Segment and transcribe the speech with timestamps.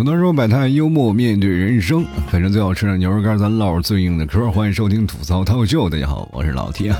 [0.00, 4.50] 很多时候摆摊幽默面对人生，反正最好吃的牛肉干，咱唠最硬的嗑。
[4.50, 6.98] 欢迎收听吐槽涛秀，大家好，我是老 T 啊。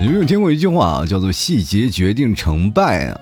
[0.00, 3.20] 有没有听过一句话啊，叫做“细节决定成败”啊？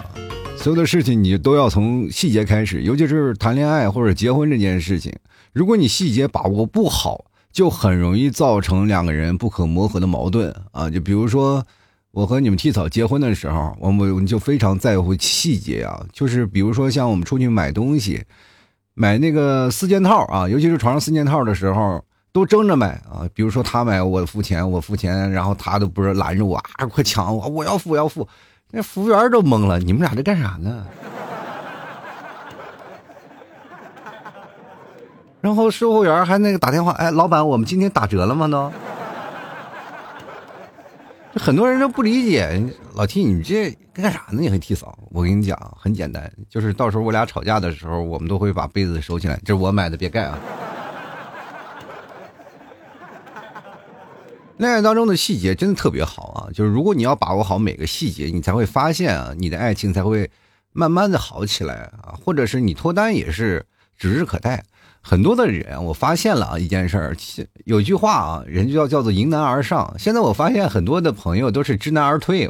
[0.58, 5.10] 所有的事情你都要从细节开始，尤其是谈恋爱或者结婚这件事情，
[5.54, 10.90] 如果你细节把握不好，就很容易造成两个人不可磨合的矛盾啊。
[10.90, 11.64] 就比如说。
[12.12, 18.22] 我和你们替草结婚的时候，我们就非常在乎细节啊，就是比如说像我们出去买东西，
[18.92, 23.26] 买那个四件套啊，尤其是床上四件套的时候，都争着买啊。
[23.32, 28.28] 比如说他买我付钱，我付钱，然后他都不是拦着我啊，快抢我，我要付我要付，
[28.70, 30.86] 那服务员都懵了，你们俩这干啥呢？
[35.40, 38.46] 然后售货员还那个打电话，哎，老板，我们今天打折了吗？
[38.46, 38.70] 都。
[41.34, 42.62] 很多人都不理解
[42.94, 44.42] 老 T，你这干啥呢？
[44.42, 44.98] 你还替嫂？
[45.10, 50.38] 我跟你讲，很简单，就是到时候我俩吵架的时候，我们都会把被子收起来，这是我买的，别盖啊。
[54.58, 60.30] 恋爱当中的细节真的特别好啊，就是如果你要把握好每个细节，你才会发现啊，你的爱情才会
[60.72, 63.64] 慢慢的好起来啊，或者是你脱单也是
[63.96, 64.62] 指日可待。
[65.02, 67.16] 很多的人，我发现了啊，一件事儿，
[67.64, 69.92] 有句话啊，人就要叫做迎难而上。
[69.98, 72.48] 现在我发现很多的朋友都是知难而退。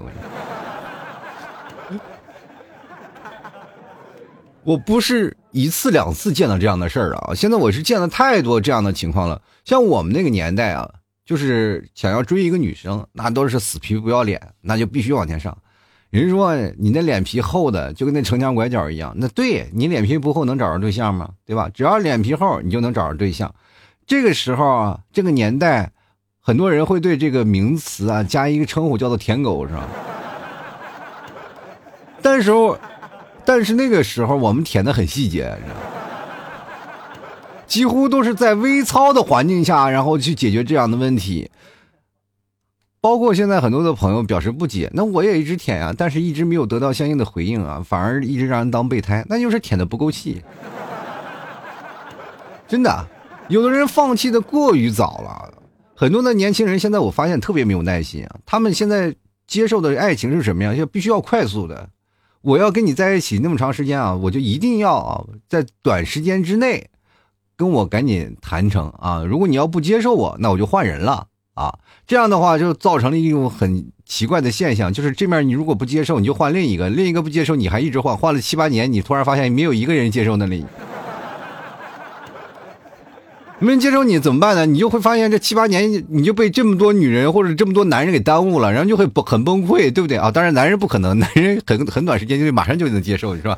[4.65, 9.41] 我不是一次两次见到这样的事儿啊，现在我是见了太多这样的情况了。
[9.65, 10.89] 像我们那个年代啊，
[11.25, 15.57] 就是想要追一个女生，那都是死皮不要脸，那就必须往前上。
[16.21, 21.31] 人说你那脸皮厚的就跟那城墙拐角一样，那对你脸皮不厚能找着对象吗？
[21.47, 21.71] 对吧？
[21.73, 23.55] 只要脸皮厚，你就能找着对象。
[24.07, 25.91] 这个时候啊，这个年代，
[26.39, 29.89] 很多人会对这个名词啊加一个称呼，叫做“舔狗”，是吧？
[32.21, 32.53] 但是，
[33.45, 35.77] 但是那个时候我们舔的很细节，知道
[37.67, 41.51] 几乎都是在微操的环境下，然后去解决这样的问题。
[43.03, 50.41] 包括现在很多的朋友表示不解，那我也一直舔啊，但是一直没有得到相应的回应啊，反而一直让人当备胎，那就是舔的不够细。
[52.69, 53.09] 真的，
[53.49, 55.53] 有的人放弃的过于早了，
[55.97, 59.13] 很多的年轻人现在我发现特别没有耐心啊，他们现在
[59.49, 60.77] 接受的爱情是什么样？
[60.77, 61.89] 就必须要快速的，
[62.41, 66.89] 我要跟你在一起那么长时间啊，我就一定要在短时间之内
[67.57, 71.27] 跟我赶紧谈成啊，如果你要不接受我，那我就换人了。
[71.55, 80.67] 啊，这样的话就造成了一种很奇怪的现象，就是这面你如果不接受，你就换另一个；另一个不接受，你还一直换，换了七八年，你突然发现没有一个人接受那里，
[83.61, 84.67] 没人接受你怎么办呢？
[84.67, 90.31] 你就会发现这七八年你就被这么多女人或者这么多男人给耽误了，然后就会很崩溃，对不对啊？
[90.31, 93.57] 当然，男人不可能，男人很很短时间就马上就能接受，是吧？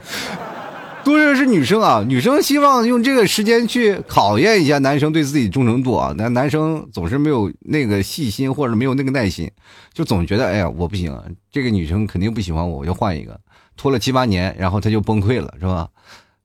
[1.05, 6.15] 多数是女生啊，女生希望用这个时间去考验一下男生对自己忠诚度啊。
[6.17, 9.51] 那男生总是没有那个细心，或者没有那个耐心，
[9.93, 11.17] 就总觉得哎呀，我不行，
[11.53, 13.39] 这个女生肯定不喜欢我，我就换一个。
[13.77, 15.89] 拖了七八年，然后他就崩溃了，是吧？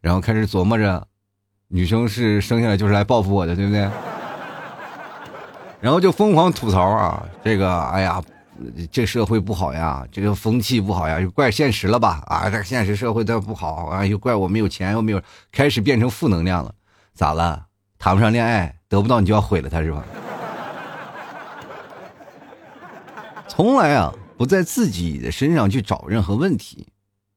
[0.01, 1.07] 然后开始琢磨着，
[1.69, 3.89] 女生是生下来就是来报复我的，对不对？
[5.79, 8.21] 然后就疯狂吐槽啊，这个哎呀。
[8.91, 12.23] 这社会不好呀，这个风气不好呀，又怪现实了吧？
[12.27, 15.21] 啊，这个现实社会它不好啊，又怪我没有钱，又没有，
[15.51, 16.73] 开始变成负能量了。
[17.13, 17.65] 咋了？
[17.97, 20.03] 谈不上恋爱，得不到你就要毁了他，是吧？
[23.47, 26.87] 从来啊，不在自己的身上去找任何问题，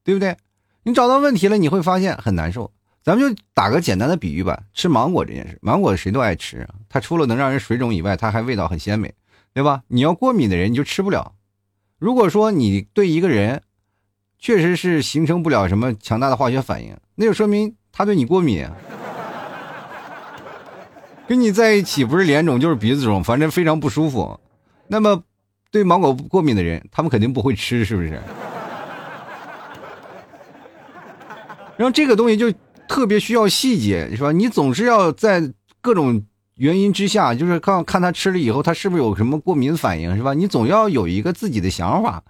[0.04, 0.36] 对不对？
[0.84, 2.70] 你找到问题了，你会发现很难受。
[3.02, 9.12] 咱们就打个简单的比喻吧，吃芒果这件事，芒果谁都爱吃，它除了能让人水肿以外，它还味道很鲜美。
[9.54, 9.82] 对吧？
[9.88, 11.34] 你要过敏的人你就吃不了。
[11.98, 13.62] 如果说你对一个人，
[14.38, 18.66] 确实是形成不了什么强大的化学反应，那就说明他对你过敏。
[21.28, 24.40] 跟你在一起不是脸肿就是鼻子肿，反正非常不舒服。
[24.88, 25.22] 那么，
[25.70, 28.20] 对芒果过敏的人，他们肯定不会吃，是不是？
[31.76, 32.52] 然后这个东西就
[32.88, 34.32] 特别需要细节，是吧？
[34.32, 36.24] 你总是要在各种。
[36.62, 40.32] 原因之下，就是看看他吃了以后，他是不是有什么过敏反应，是吧？
[40.32, 42.22] 你总要有一个自己的想法，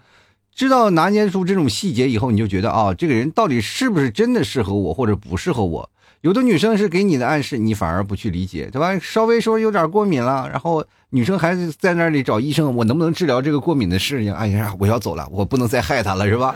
[0.55, 5.90] 知道拿捏出这种细节以后，你就觉得啊，这个人到底是不是真的适合我，或者不适合我？
[6.23, 8.99] 有的女生是给你的暗示，你反而不去理解，对吧？
[9.00, 14.32] 稍微说有点过敏了，然后女生还是在那里找医生，我能不能治疗这个过敏的事情？
[14.32, 16.55] 哎呀，我要走了，我不能再害他了，是吧？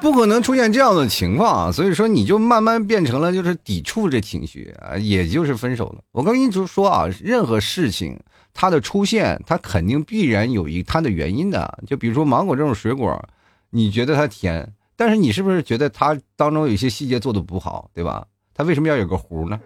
[0.00, 5.98] 不可能出现这样的情况啊，所以说你就慢慢变成了就是抵触这情绪啊，也就是分手了。
[6.12, 8.18] 我跟你说啊，任何事情
[8.54, 11.78] 它的出现，它肯定必然有一它的原因的。
[11.86, 13.22] 就比如说芒果这种水果，
[13.68, 18.26] 你觉得它甜，但是你是不是觉得它当中有些细节做的不好，对吧？
[18.54, 19.60] 它为什么要有个核呢？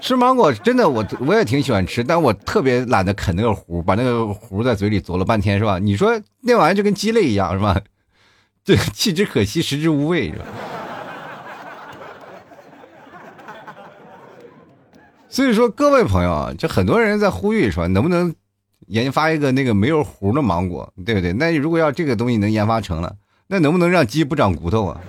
[0.00, 5.78] 吃芒果真的，我我也挺喜欢吃，但我特别懒得啃那个核，把那个核在嘴里嘬了半天，是吧？
[5.78, 7.80] 你说那玩意就跟鸡肋一样，是吧？
[8.64, 10.44] 这弃之可惜，食之无味，是吧？
[15.28, 18.34] 所以说，各位朋友啊，就很多人在呼吁说，能不能
[18.88, 21.32] 研发一个那个没有核的芒果，对不对？
[21.34, 23.14] 那如果要这个东西能研发成了，
[23.46, 25.00] 那能不能让鸡不长骨头啊？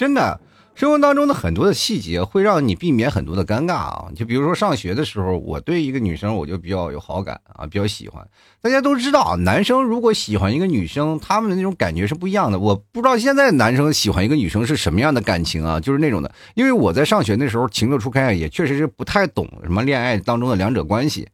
[0.00, 0.40] 真的，
[0.74, 4.08] 生活当中的很多的细节会让你避免很多的尴尬啊！
[4.16, 8.26] 就比如说上学的时候，我对一个女生我就比较有好感啊，比较喜欢。
[8.62, 12.58] 大家都知道，男生如果喜欢一个女生，他们的那种感觉是不一样的。
[12.58, 16.32] 我不知道现在男生喜欢一个女生是什么样的感情啊，就是那种的。
[16.54, 21.28] 因为我在上学那时候情窦初开，也确实是不太懂什么恋爱当中的两者关系，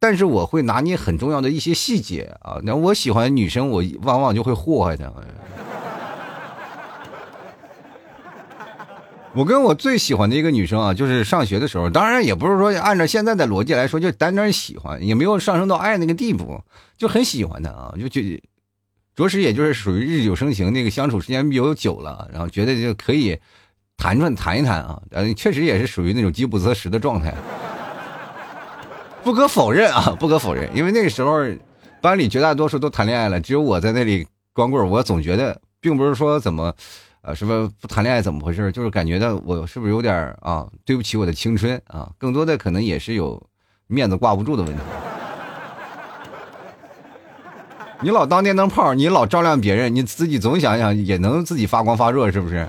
[0.00, 2.58] 但是我会拿捏很重要的一些细节啊。
[2.64, 5.12] 那我喜欢女生，我往往就会祸害她。
[9.36, 16.62] 我跟我最喜欢的一个女生啊，就是上学的时候，当然也不是说按照现在的逻辑来说，就单单喜欢，也没有上升到爱那个地步，
[16.96, 18.20] 就很喜欢她啊，就就，
[19.16, 23.36] 着实也就是属于日久生情，那个相处时间比较久了，然后觉得就可以
[23.96, 27.34] 谈谈谈一谈啊，呃，确实也是属于那种饥不择食的状态，
[29.24, 31.44] 不可否认啊，不可否认，因为那个时候
[32.00, 36.72] 班里绝大多数都谈恋爱了，只有我在那里光棍，我总觉得并不是说怎么。
[37.24, 38.70] 啊，什么不谈恋爱怎么回事？
[38.70, 42.10] 就是感觉到我是不是有点啊，对不起我的青春啊？
[42.18, 43.42] 更多的可能也是有
[43.86, 44.82] 面子挂不住的问题。
[48.02, 52.68] 你老当电灯泡，你老照亮别人，你自己总想想也能自己发光发热，是不是？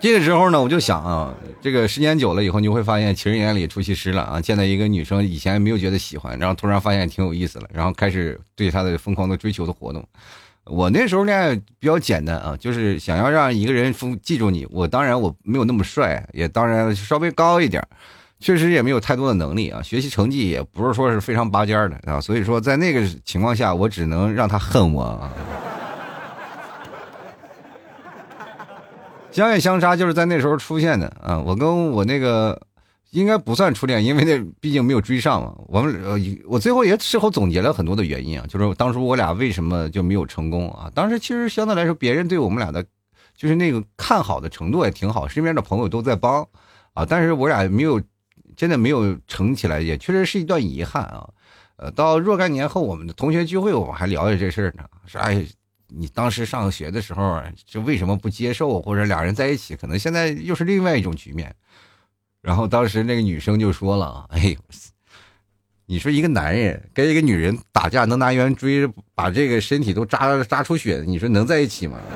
[0.00, 4.40] 这个时候呢，我就想啊，这个时间久了以后，你会发现情人眼里出西施了啊！
[4.40, 10.04] 见到一个女生，以前没有觉得喜欢，然后突然发现挺有意思了，然后开始对她的疯狂的追求的活动。
[10.64, 14.66] 我那时候恋爱比较简单啊，就是想要让一个人记记住你。
[14.70, 17.82] 我当然我没有那么帅，也当然稍微高一点，
[18.38, 22.20] 确实也没有太多的能力啊，学习成绩也不是说是非常拔尖的啊。
[22.20, 25.30] 所以说在那个情况下，我只能让他恨我啊。
[29.32, 31.38] 相爱相杀就是在那时候出现的啊。
[31.38, 32.60] 我跟我那个。
[33.12, 35.54] 应该不算初恋，因为那毕竟没有追上嘛。
[35.68, 40.90] 我们呃，我最后也事后总结了很多的原因啊，就是当初我俩为什么就没有成功啊？
[40.94, 42.82] 当时其实相对来说，别人对我们俩的，
[43.36, 46.46] 就是那个看好的程度也挺好，身边的朋友都在帮
[46.94, 48.00] 啊，但是我俩没有
[48.56, 51.28] 真的没有成起来，也确实是一段遗憾啊。
[51.76, 55.44] 呃，到若干年后，我们的同学聚会，我们还聊起这事儿呢，说哎，
[55.88, 61.54] 你当时上学的时候，就为什么不接受，或者俩人在一起，可能现在又是另外一种局面。
[62.42, 64.56] 然后当时那个女生就说了：“哎呦，
[65.86, 71.98] 你说一个男人跟一个女人打架，能拿圆锥把这个身体都扎扎出血，你说能在一起吗？”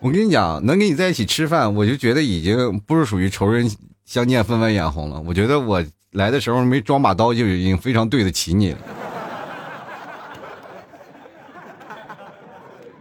[0.00, 3.70] 我跟你讲，能跟你在一起吃饭，我就觉得已经不是属于仇人
[4.04, 5.20] 相见分外眼红了。
[5.20, 8.78] 我觉得我来的时候没装把刀，就已经非常对得起你了。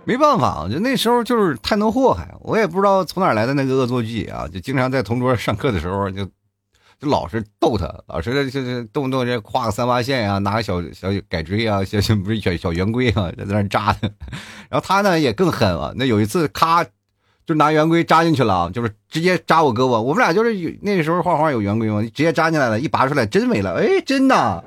[0.05, 6.25] 没办法，就那时候就是太能祸害，我也不知道从哪来的那个恶作剧啊，就经常在同桌上课的时候就
[6.99, 14.09] 就老是逗他，老是就是动不动这画个三八线呀，拿个小小改锥啊，小小不是小小圆规啊，在那扎他，
[14.69, 16.85] 然后他呢也更狠了，那有一次咔
[17.45, 22.01] 就拿圆规扎进去了，就是直接扎我胳膊，我们俩就是有那时候画画有圆规吗？
[22.01, 24.63] 直接扎进来了，一拔出来真没了，哎，真的，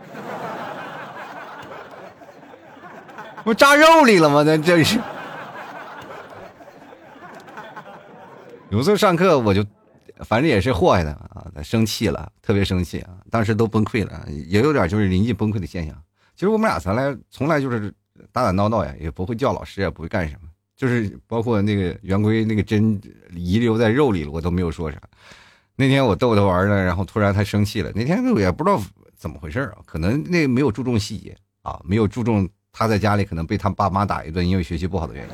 [3.45, 4.43] 我扎肉里了吗？
[4.43, 4.99] 那真是。
[8.71, 9.65] 有时候上课我就，
[10.25, 15.95] 反正也是祸害他啊，他生气了，特别生气啊，当时都崩溃了，也有点就是临近崩溃的现象。
[16.35, 17.95] 其实我们俩从来从来就是
[18.33, 23.01] 打打闹闹呀，也不会叫老师，也不会干什么，就是包括那个圆规那个针
[23.35, 25.01] 遗留在肉里了，我都没有说啥。
[25.77, 27.93] 那天我逗他玩呢，然后突然他生气了。
[27.95, 28.83] 那天我也不知道
[29.17, 35.31] 怎么回事啊，可能那没有注重细节啊，没有注重他在家里可能被他爸妈打一顿，因为学习不好的原因。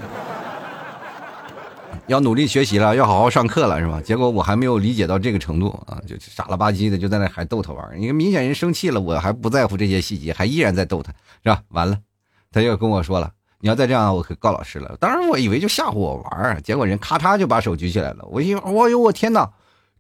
[2.09, 4.01] 要努力学习了，要好好上课了，是吧？
[4.03, 7.89] 结果我还没有理解到这个程度啊，就傻了吧唧的就在那还逗他玩。
[7.97, 11.63] 你看明显人生气了，我还不在乎这些细节，还依然在逗他，是吧？
[11.69, 11.97] 完了，
[12.51, 13.31] 他又跟我说了
[13.61, 18.25] ：“你要再这样，我可告老师了。”当时我以为就吓唬我玩，结果人咔嚓就把手举起来了。
[18.31, 19.49] 我一，我呦，我天哪，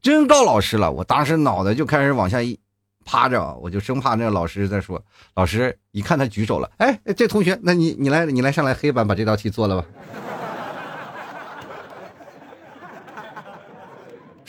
[0.02, 0.90] 真告老师了！
[0.90, 2.58] 我当时脑袋就开始往下一
[3.04, 5.02] 趴着，我就生怕那个老师在说。
[5.34, 9.86] 老师一看他举手了，哎，这同学，那你你来，你来上来黑板把这道题做了吧。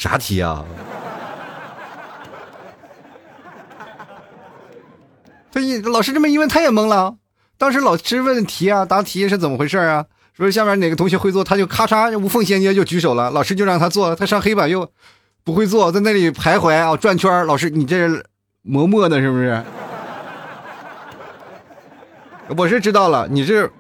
[0.04, 0.66] 啥题啊？
[5.50, 7.16] 他一老师这么一问他也懵了。
[7.58, 10.06] 当时老师问题啊答题是怎么回事啊？
[10.34, 13.32] 说下面哪个同学会做他就咔嚓无缝衔接就举手了。
[13.32, 14.92] 老师就让他做他上黑板又
[15.46, 18.26] 不会做在那里徘徊啊转圈老师你这是
[18.62, 19.64] 磨墨呢是不是？
[22.58, 23.72] 我是知道了你是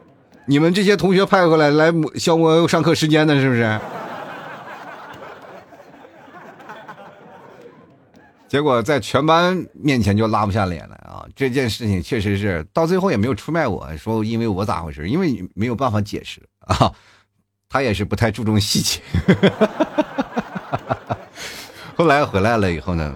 [0.46, 3.77] 你们这些同学派过来来消磨上课时间的是不是？
[8.53, 11.25] 结果在全班面前就拉不下脸来啊！
[11.36, 16.93] 这件事情确实是到最后也没有出卖我说因为我咋回事，因为没有办法解释啊。
[17.67, 19.01] 他也是不太注重细节。
[21.95, 23.15] 后来回来了以后呢，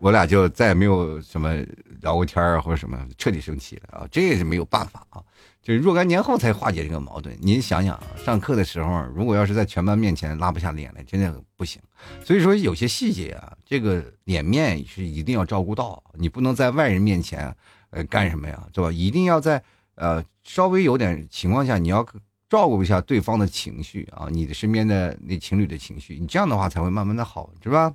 [0.00, 1.54] 我俩就再也没有什么
[2.00, 4.08] 聊过天啊或者什么，彻底生气了啊！
[4.10, 5.22] 这也是没有办法啊。
[5.66, 7.36] 就是若干年后才化解这个矛盾。
[7.40, 11.82] 您想想，上课的时候，如果要是在全班面前拉不下脸来，真的不行。
[12.24, 16.00] 所以说，有些细节啊，这个脸面是一定要照顾到。
[16.14, 17.52] 你不能在外人面前，
[17.90, 18.92] 呃，干什么呀，对吧？
[18.92, 19.60] 一定要在
[19.96, 22.06] 呃稍微有点情况下，你要
[22.48, 27.92] 照顾一下对方的情绪啊，你的身边的那情侣的情绪，你这样的话才会慢慢的好，是吧？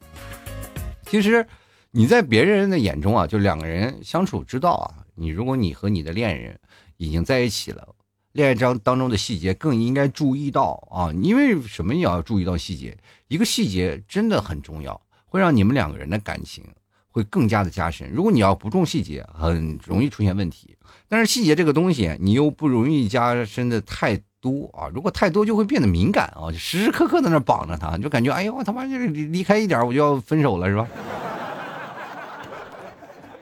[1.06, 1.48] 其实
[1.92, 6.60] 你在别人的眼中啊，就两个人相处之道啊，你如果你和你的恋人。
[7.02, 7.96] 已经在一起了，
[8.34, 11.12] 恋爱章当中的细节更应该注意到啊！
[11.20, 12.96] 因为什么也要注意到细节，
[13.28, 16.64] 一个细节真的很重要，会让你们两个人的感情
[17.10, 18.08] 会更加的加深。
[18.12, 20.78] 如果你要不重细节，很容易出现问题。
[21.10, 24.88] 但是细节这个东西，你又不容易加深的太多啊！
[24.94, 30.88] 如果太多，就会变得敏感啊，就时时刻刻在那绑着他，就感觉哎呦我他妈就是离开一点我就要分手了，是吧？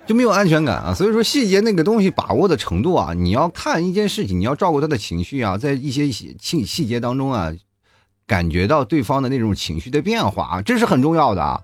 [0.10, 6.36] 就没有安全感啊，所以说细节那个东西把握的程度啊，你要看一件事情，你要照顾他的情绪啊，在一些细
[6.66, 7.54] 细节当中啊，
[8.26, 11.62] 感觉到对方的那种情绪的变化啊，这是很重要的啊。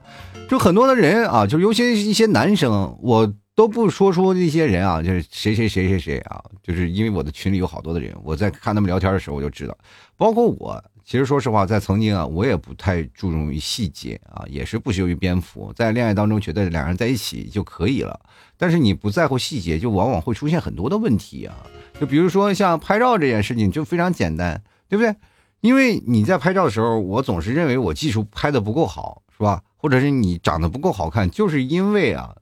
[0.48, 9.76] 就很多的人啊，就尤其是一些男生，我都不说出那些人啊，就是谁谁谁谁谁啊，就是因为我的群里有好多的人，我在看他们聊天的时候我就知道，
[10.18, 10.84] 包括我。
[11.06, 18.20] 其实说实话，在曾经啊，我也不太注重于细节啊，也是不修于边幅，在恋爱当中觉得两人在一起就可以了。
[18.58, 21.56] 但是你不在乎细节，就往往会出现很多的问题啊。
[22.00, 24.60] 就比如说像拍照这件事情，就非常简单，
[24.90, 25.16] 对不对？
[25.62, 29.62] 因为你在拍照的时候，我总是认为我技术拍的不够好，是吧？
[29.78, 32.36] 或者是你长得不够好看，就是因为啊，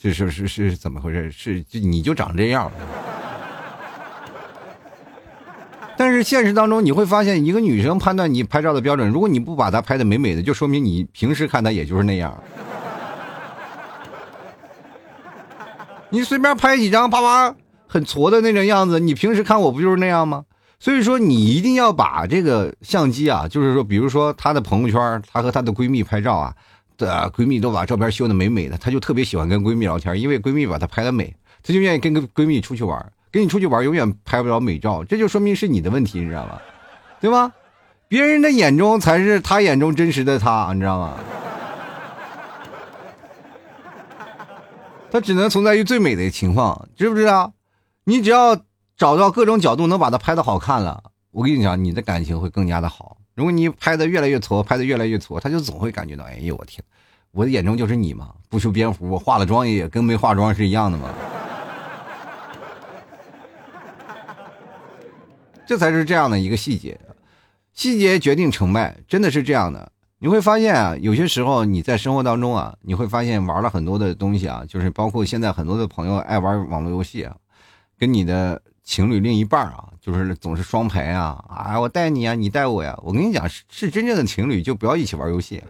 [0.00, 1.30] 是是是是怎么回事？
[1.30, 2.72] 是就你就长这样。
[5.98, 12.40] 但是现实当中，你会发现，一个女生判断你拍照的标准，如果你不把她拍的美美的，就说明你平时看她也就是那样。
[16.10, 17.52] 你随便拍几张，啪啪
[17.88, 20.44] 很矬的那种样子，你平时看我不就是那样吗？
[20.78, 26.54] 所以说，你一定要把这个相机啊，就是说，比如说她的朋友圈，她和她的闺蜜拍照啊，
[26.96, 33.04] 的闺蜜都把照片修的美美的，她就特别喜欢跟闺蜜聊天，因为闺蜜把她拍的美，她就愿意跟个闺蜜出去玩。
[33.30, 36.58] 跟你出去玩，永远拍不了美照，这就说明是你的问题，你知道吗？
[37.20, 37.52] 对吧？
[38.08, 41.18] 别人的眼中才是他眼中真实的他，你知道吗？
[45.10, 47.52] 他只能存在于最美的情况，知不知道？
[48.04, 48.56] 你只要
[48.96, 53.18] 找到各种角度能把它拍的好看了，我跟你讲，你的感情会更加的好。
[53.34, 56.82] 如果你拍的越来越挫，拍的越来越挫，他就总会感觉到，哎呦我天，
[57.32, 61.08] 我的眼中就是你嘛，不修边幅，我化了妆也跟没化妆是一样的嘛。
[65.68, 66.98] 这才是这样的一个细节，
[67.74, 69.92] 细节决定成败，真的是这样的。
[70.18, 77.36] 你会发现啊，有些时候你在生活当中啊，你会发现玩了很多的东西啊，就是包括现在很多的朋友爱玩网络游戏啊，
[77.98, 82.98] 跟你的情侣另一半啊，就是总是双排啊，啊，我带你啊，你带我呀。
[83.02, 85.62] 我跟你讲，是是真正的情侣就不要一起玩游戏，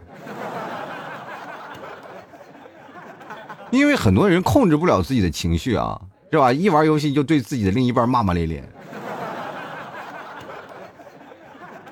[3.69, 5.99] 因为很多人控制不了自己的情绪啊，
[6.31, 6.53] 是吧？
[6.53, 8.63] 一玩游戏就对自己的另一半骂骂咧咧。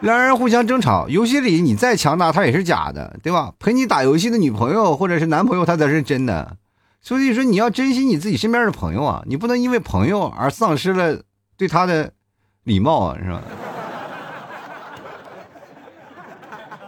[0.02, 3.54] 两人互相争吵，游戏里你再强大，他也是假的，对吧？
[3.58, 6.58] 陪你打游戏的女朋友或者是男朋友，他才是真的。
[7.02, 11.22] 所以说，你要珍惜你自己身边的朋友啊，你不能因为朋友而丧失了
[11.58, 12.12] 对他的
[12.64, 13.42] 礼貌啊，是吧？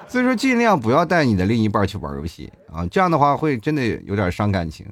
[0.07, 4.85] 所以说，尽量不要带你的另一半去玩游戏啊，这样的话会真的有点伤感情。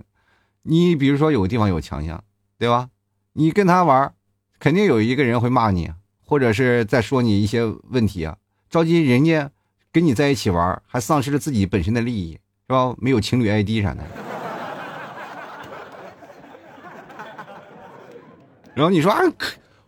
[0.63, 2.23] 你比如说有个地方有强项，
[2.57, 2.89] 对吧？
[3.33, 4.11] 你跟他玩，
[4.59, 5.91] 肯定有一个人会骂你。
[6.27, 8.35] 或者是在说你一些问题啊，
[8.69, 9.49] 着急人家
[9.93, 12.33] 跟你在一起玩，还丧失了自己本身的利益，
[12.67, 12.93] 是吧？
[12.97, 14.03] 没有情侣 ID 啥的。
[18.75, 19.19] 然后你说啊，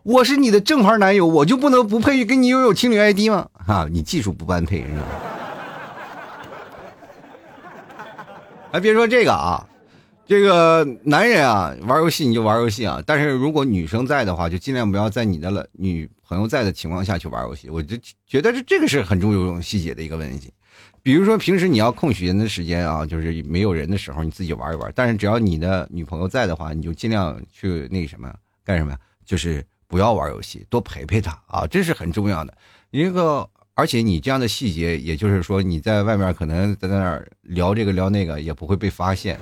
[0.02, 3.46] 我是你的正牌男友，我就不能不配跟你拥有情侣 ID 吗？
[3.66, 5.02] 哈，你技术不般配，是吧？
[8.72, 9.68] 还 别说这个啊，
[10.26, 17.68] 这个男人啊，玩游戏你就玩游戏啊，但是如果女生在的话，就尽量不要在你的了女朋友在的情况下去玩游戏。
[17.68, 20.52] 我就觉得这这个是很重要细节的一个问题。
[21.02, 24.92] 比如说平时你要空闲的时间啊，就是没有人的时候，你自己玩一玩。
[24.94, 28.32] 但是只要你的女朋友在的话，你就尽量去那什么
[28.64, 32.56] 干什么，就是不要玩游戏，多陪陪她啊，这是很重要的
[32.92, 33.50] 一个。
[33.74, 39.40] 而且你这样的细节，也就是说你在外面可能在那儿聊这个聊那个，也不会被发现。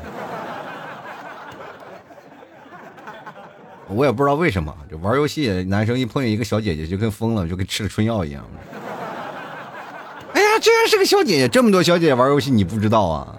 [3.88, 8.44] 我也不知道为什么，就玩游戏男生一碰见一个小姐姐就跟疯了，就跟吃了春药一样。
[10.34, 11.48] 哎呀，居然是个小姐姐！
[11.48, 13.34] 这么多小姐姐玩游戏，你不知道啊？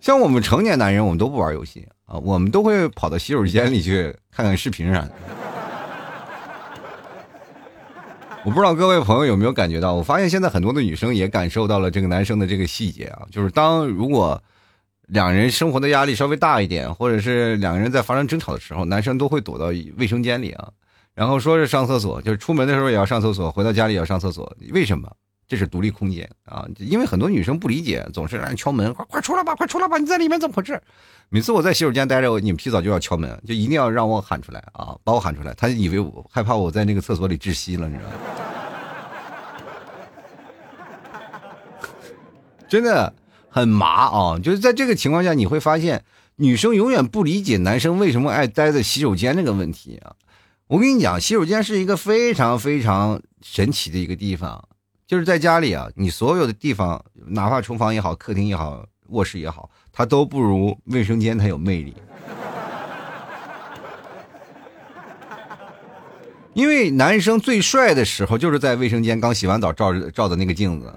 [0.00, 5.10] 像我们成年男人，我们都不玩游戏啊，我们都会跑到洗手间里去看看视频啥的。
[8.44, 14.40] 我不知道各位朋友有没有感觉到，我发现现在很多的女生也感受到了这个男生的这个细节啊，就是当如果。
[15.06, 20.68] 两人生活的压力稍微大一点，或者是两个人在发生争吵的时候，男生都会躲到卫生间里啊，
[21.14, 24.56] 然后说是上厕所，就是出门的时候也要上厕所，回到家里也要上厕所。
[24.72, 25.10] 为什么？
[25.48, 26.66] 这是独立空间啊！
[26.78, 30.82] 因为很多女生不理解，总是让人敲门，快快出来吧，快出来吧，你在里面怎么回事？
[31.28, 35.54] 每次我在洗手间待着，你们提早就要敲门，就一定要让我喊出来啊，把我喊出来。
[35.54, 38.16] 他以为我害怕我在那个厕所里窒息了，你知道吗？
[42.68, 43.14] 真的。
[43.56, 46.04] 很麻啊，就是在这个情况下，你会发现
[46.36, 50.12] 女生永远不理解男生为什么爱待在洗手间这个问题啊。
[50.66, 54.62] 我跟你讲，洗手间是一个非常非常神奇的一个地方，
[55.06, 61.96] 就是在家里啊，你所有的地方，哪怕厨房也好，客厅也好，卧室也好，它都不如卫生间它有魅力。
[66.52, 70.94] 因为男生最帅的时候，就是在卫生间刚洗完澡照着照的那个镜子。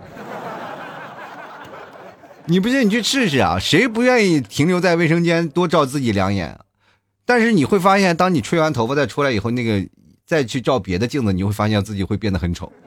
[2.49, 3.59] 你不信，你去试试啊！
[3.59, 6.59] 谁不愿意停留在卫生间多照自己两眼？
[7.23, 9.87] 但是你会发现，当你吹完头发再出来以后，那个
[10.25, 12.73] 再去照别的镜子，你会发现自己会变得很丑。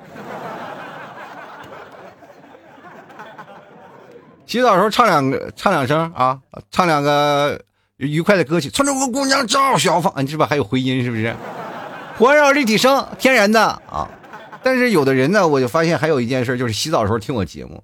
[4.45, 6.41] 洗澡时候唱两个，唱两声啊，
[6.73, 7.63] 唱两个
[7.99, 11.05] 愉快的歌曲，村中个姑娘照小芳，你是不是还有回音？
[11.05, 11.33] 是不是？
[12.19, 14.11] 环绕立体声，天然的啊！
[14.61, 17.81] 但是有的人呢，我就发现还有一件事，就是洗澡的时候听我节目。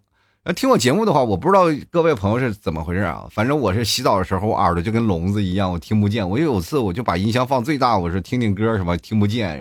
[0.55, 3.27] 听我节目的话，我不知道各位朋友是怎么回事啊？
[3.31, 6.29] 反正我是洗澡的时候，我耳朵就跟聋子一样，我听不见。
[6.29, 9.61] 我有次我就把音箱放最大，我说听听歌什么，听不见。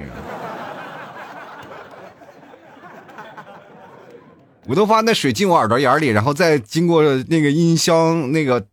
[4.66, 8.66] 我都发那水进我耳朵眼里，然后再经过那个音箱那个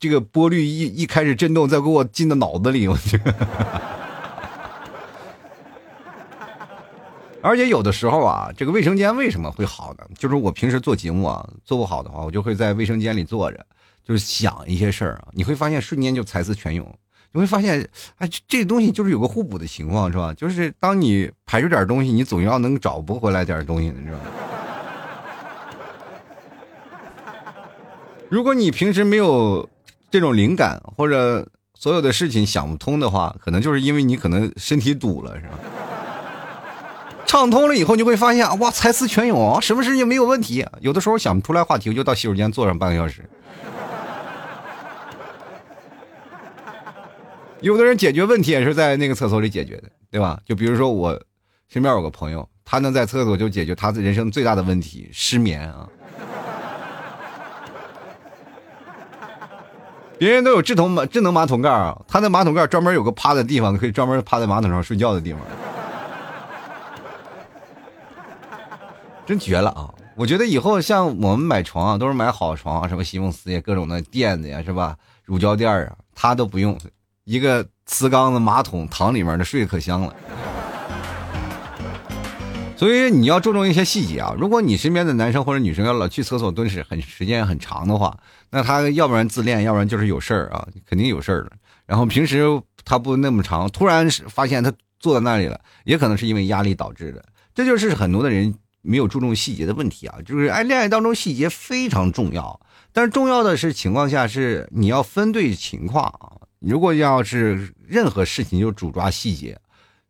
[0.00, 3.20] 这个波率一一开始震动，再给我进到脑子里，我去。
[7.42, 10.04] 而且有的时候啊，这个卫生间为什么会好呢？
[10.16, 13.66] 就是我平时做节目啊，做不好的话，我就会在卫生间里坐着，
[14.04, 15.28] 就是想一些事儿啊。
[15.32, 16.86] 你会发现瞬间就才思泉涌，
[17.32, 17.84] 你会发现，
[18.18, 20.32] 哎，这东西就是有个互补的情况，是吧？
[20.34, 24.24] 就是当你排出点东西，你总要能找不回来点东西，你知道吗？
[28.30, 29.68] 如果你平时没有
[30.10, 35.58] 这种灵感，或者所有的事情想不通的话，可能就是因为你可能身体堵了，是吧？
[37.26, 40.66] 畅通了以后，你会发现哇，才思泉涌，什么事情没有问题。
[40.80, 43.22] 有的时候想不出来话题，我就到洗手间坐上半个小时。
[47.60, 50.38] 有的人解决问题也是在那个厕所里解决的，对吧？
[50.44, 51.18] 就比如说我
[51.68, 55.88] 身边有个朋友，他能在厕所就解决他人生最大的问题——失眠啊。
[60.18, 65.40] 别人都有智能马智能马桶盖啊，他的马桶盖专门有个趴的地方，可以专门趴在马桶上睡觉的地方。
[69.24, 69.88] 真绝了啊！
[70.16, 74.96] 我觉得以后像我们买床啊，都是买好床，什么席梦思呀、各种的垫子呀，是吧？
[75.24, 76.76] 乳胶垫啊，他都不用，
[77.24, 80.14] 一个瓷缸子马桶躺里面的睡可香了。
[82.76, 84.34] 所以你要注重一些细节啊！
[84.36, 88.18] 如果你身边的男生或者女生要老去厕所蹲屎很时间很长的话，
[88.50, 91.52] 那他要不然自恋，要不然就是有事儿啊，肯定有事儿了。
[91.86, 92.44] 然后平时
[92.84, 97.24] 他不那么长，突然发现他坐在那里了，也可能是因为压力导致的。
[97.54, 98.52] 这就是很多的人。
[98.82, 102.60] 没有注重细节的问题啊，就是爱恋爱当中细节非常重要，
[102.92, 106.36] 但是重要的是情况下是你要分对情况啊。
[106.58, 109.58] 如果要是任何事情就主抓细节，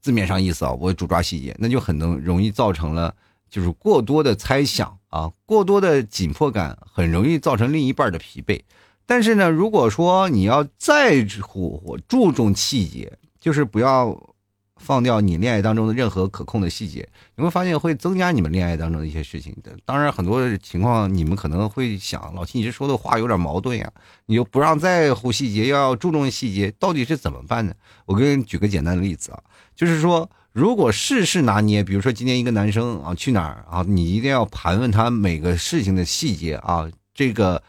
[0.00, 3.14] 字面上意思啊，我主抓细节，那就很能容易造成了
[3.48, 8.60] 就是过多的猜想啊，过多的紧迫感，很容易造成另一半的疲惫。
[9.06, 14.08] 但是呢，如果说你要在乎注重细节，就是不要
[14.82, 19.70] 放掉你恋爱当中的任何可控的细节，你会发现会增加你们恋爱当中的一些事情的。
[19.84, 23.90] 当然，很多情况你们可能会想，老七你这说的话有点矛盾呀，
[24.26, 27.72] 你又不让在乎细节，要注重细节，到底是怎么办呢？
[28.06, 29.40] 我给你举个简单的例子啊，
[29.76, 37.62] 就是说，如果事事拿捏，比如说今天一个男生啊去哪儿啊，你一定要盘问他每个事情的细节啊，这个。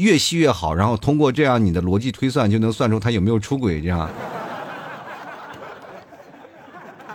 [0.00, 4.08] 越细越好，然后通过这样你的逻辑推算，就能算出他有没有出轨，这样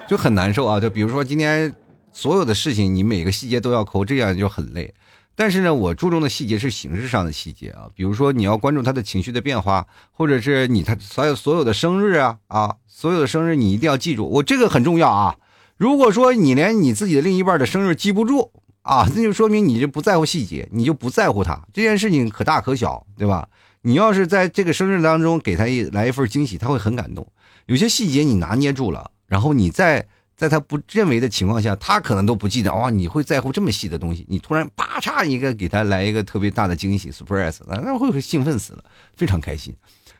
[0.10, 0.80] 就很难受啊！
[0.80, 1.72] 就比如说今天
[2.12, 4.92] 所有的事情，你每个细节都要抠，这样就很累。
[5.36, 15.36] 但是呢，我注重的细节是形式上的细节啊，比如说你要关注他的情绪的变化，或者是你他所有所有的生日啊啊，所有的生日你一定要记住，我这个很重要啊！
[15.78, 23.48] 如果说你连你自己的另一半的生日记不住，啊，那就说明你就不在乎细节，你就不在乎他这件事情可大可小，对吧？
[23.84, 27.32] 你要是在这个生日当中给他一来一份惊喜，他会很感动。
[27.68, 32.74] 有些细节你拿捏住了，然后你在在他不认为的情况下，他可能都不记得。
[32.74, 34.26] 哇，你会在乎这么细的东西？
[34.28, 38.84] 你突然啪嚓一个给他来一个特别大的惊喜，surprise，那那会兴奋死了，
[39.16, 39.74] 非常开心。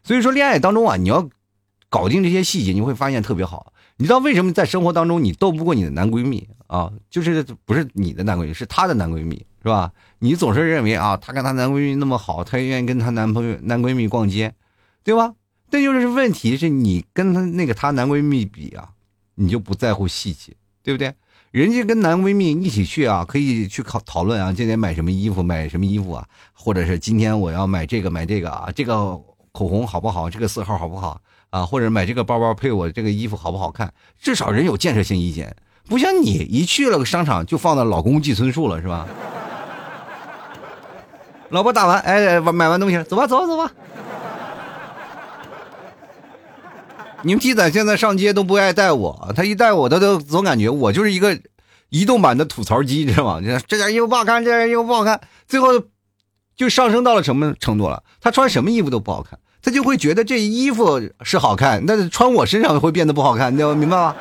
[0.04, 1.28] 所以说，恋爱当中啊，你要
[1.90, 3.74] 搞定这些细节，你会发现特别好。
[3.98, 6.90] 你知道为什么在生活当中你斗不过你的男闺蜜啊？
[7.10, 9.92] 就是不是你的男闺蜜，是她的男闺蜜，是吧？
[10.20, 14.54] 你总是认为啊，她跟她男闺蜜那么好，她愿意跟她男朋友、男闺蜜逛街，
[15.04, 15.34] 对吧？
[15.70, 18.90] 这就是问题，是你跟她那个她男闺蜜比啊，
[19.40, 20.52] 你就不在乎细节，
[20.84, 21.14] 对不对？
[21.52, 26.24] 人家跟男闺蜜一起去啊，可以去考讨论啊，今天买什么衣服，买什么衣服啊，
[26.54, 28.94] 或者是今天我要买这个买这个啊，这个
[29.54, 30.30] 口红好不好？
[30.30, 31.20] 这个色号好不好？
[31.50, 33.92] 啊，或者买这个包包配我这个衣服好不好看？
[34.20, 35.56] 至少人有建设性意见，
[35.88, 39.08] 不像你一去了个商场就放到老公计存数了，是吧？
[41.50, 43.72] 老婆打完，哎，买完东西了，走吧，走吧，走吧。
[47.24, 51.40] 你们鸡仔现在上街都不爱带我，他一带我，他都总感觉我就是一个
[51.90, 53.42] 移动版的吐槽机，知道吗？
[53.68, 55.68] 这件衣服不好看，这件衣服不好看，最后
[56.56, 58.04] 就上升到了什么程度了？
[58.22, 59.40] 他穿什么衣服都不好看。
[59.62, 64.16] 他就会觉得这衣服是好看，但是穿我身上会变得不好看，你 明白吗？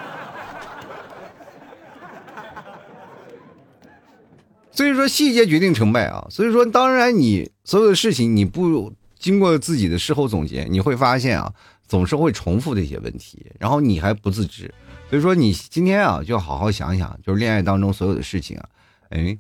[4.73, 6.27] 所以说细节决定成败啊！
[6.31, 11.53] 所以说，当然你所有的事情你不经过自己的事后总结，你会发现啊，
[11.89, 14.73] 总是会重复这些问题，然后你还不自知。
[15.09, 18.69] 所以说，你今天啊，就好好想想，就是恋爱当中所有的事情啊，
[19.09, 19.37] 哎，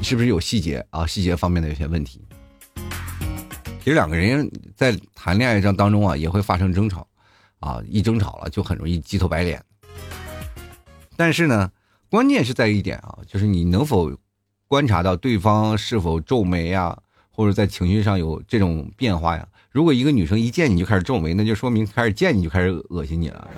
[0.00, 1.04] 是不是有细节啊？
[1.04, 2.24] 细节方面的有些问题。
[3.82, 7.04] 其实两个人在谈恋爱这当中啊，也会发生争吵，
[7.58, 9.60] 啊，一争吵了就很容易鸡头白脸。
[11.16, 11.72] 但是呢，
[12.08, 14.16] 关键是在一点啊，就是你能否
[14.68, 16.96] 观察到对方是否皱眉呀，
[17.30, 19.48] 或者在情绪上有这种变化呀？
[19.70, 23.48] 如果一个女生一见你就开始皱眉，那就说明开始见你就开始恶心你了，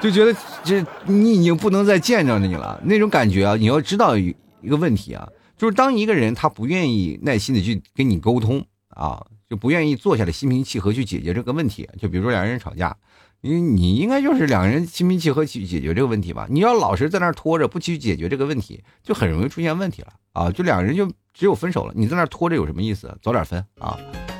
[0.00, 3.56] 就觉得这你已经不能再见着你了那种感觉啊！
[3.56, 4.34] 你要知道一
[4.68, 9.24] 个问题啊，就是当一个人他不愿意耐心的去跟你沟通啊。
[9.50, 11.88] 就不愿意坐下来心平气和去解决这个问题。
[11.98, 12.94] 就比如说两个人吵架，
[13.40, 16.46] 你你应该就是两个人心平气和去解决这个问题吧。
[16.50, 20.52] 你要老是在那拖着不去解决这个问题，就很容易出现问题了啊！
[20.52, 21.94] 就两个人就只有分手了。
[21.96, 23.16] 你在那拖着有什么意思？
[23.22, 23.98] 早点分啊！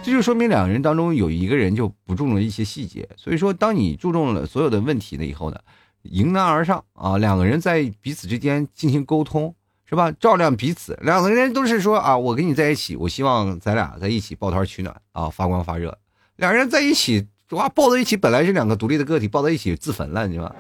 [0.09, 3.09] 这就说明两个人当中有一个人就不注重一些细节。
[3.17, 5.59] 所以说，当你注重了所有的问题了以后呢，
[6.03, 9.55] 迎难而上啊，两个人在彼此之间进行沟通。
[9.91, 10.13] 是吧？
[10.13, 15.97] 照亮彼此，两个人都是说啊，我跟你在一起，我希望咱俩在一起抱团取暖啊，发光发热。
[16.37, 20.55] 两个人在一起，哇，抱在一起本来是两个独立的个体，抱在一起自焚了，你知道吗？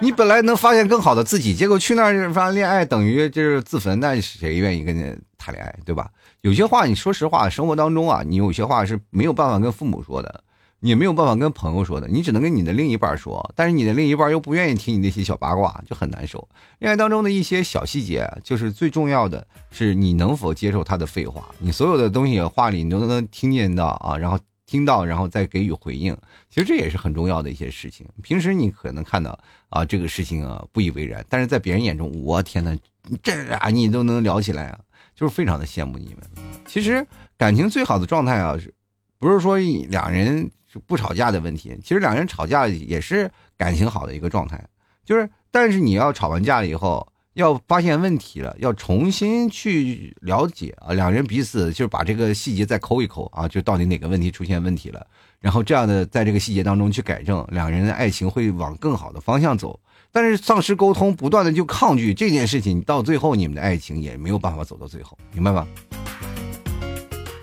[0.00, 5.02] 你本来能发现更好的自己，结果去那儿发恋爱，等于就是自焚，那谁愿意跟你
[5.38, 6.10] 谈恋爱，对吧？
[6.42, 10.42] 有些话，你说实话，生活当中啊，你有些话是没有办法跟父母说的。
[10.80, 16.46] 你没有办法跟朋友说的，你只能跟你的另一半说，但是你的另一半又不愿意听你那些小八卦，就很难受。
[16.78, 26.14] 恋爱当中的一些小细节，就是最重要的是你能否接受他的废话，你所有的东西话里你都能听见到啊，然后听到，然后再给予回应。
[26.50, 28.06] 其实这也是很重要的一些事情。
[28.22, 29.36] 平时你可能看到
[29.68, 32.76] 啊这个事情啊不以为然，但是在别人眼中，我天哪，
[33.22, 34.78] 这啊你都能聊起来啊，
[35.14, 36.46] 就是非常的羡慕你们。
[36.66, 38.72] 其实感情最好的状态啊，是
[39.18, 40.50] 不是说两人？
[40.86, 44.62] 不吵架的问题，其实两人吵架也是感情好的一个状态，
[45.06, 55.06] 就是，但是你要吵完架了以后，要发现问题了，要重新去了解啊，两人彼此就是把这个细节再抠一抠啊，就到底哪个问题出现问题了，
[55.38, 59.78] 然后这样的在这个细节当中去改正，两人的爱情会往更好的方向走。
[60.10, 65.66] 但是丧失沟通，不断的就抗拒这件事情，到最后你们的爱情也没有办法走到最后，明白吗？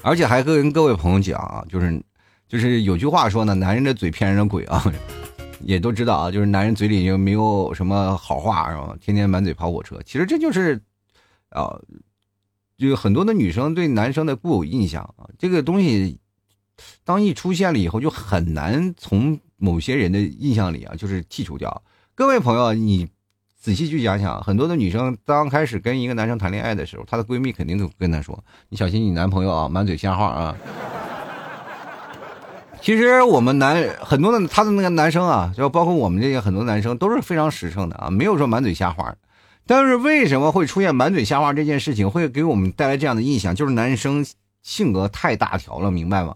[0.02, 2.02] 而且还跟各位朋友讲啊，就是。
[2.46, 4.94] 就是有句话说呢，男人的嘴骗人的鬼啊，
[5.66, 8.96] 也都知道啊，就是男人嘴里就没有什么好话，是吧？
[9.00, 10.00] 天天满嘴跑火车。
[10.06, 10.82] 其实这就是，
[11.50, 11.80] 啊，
[12.78, 16.20] 就很多的女生对男生的固有印象啊，这个东西，
[17.04, 21.84] 当一出现了以后，就很难从某些人的印象里啊，就是剔除掉。
[22.16, 23.08] 各位朋友，你
[23.60, 30.58] 仔细去想想，很多的女生刚开始跟一个男生谈恋爱的时候，她的闺蜜肯定都跟她说：“你小心你男朋友啊，满嘴瞎话啊。”
[32.84, 39.16] 其实我们男很多的他的那个男生啊，就包括我们这些很多男生都是非常实诚的啊，没有说满嘴瞎话。
[39.66, 43.56] 但是为什么会出现满嘴瞎话这件事情，会给我们带来这样的印象？
[43.56, 44.26] 就是男生
[44.64, 46.36] 性格太大条了，明白吗？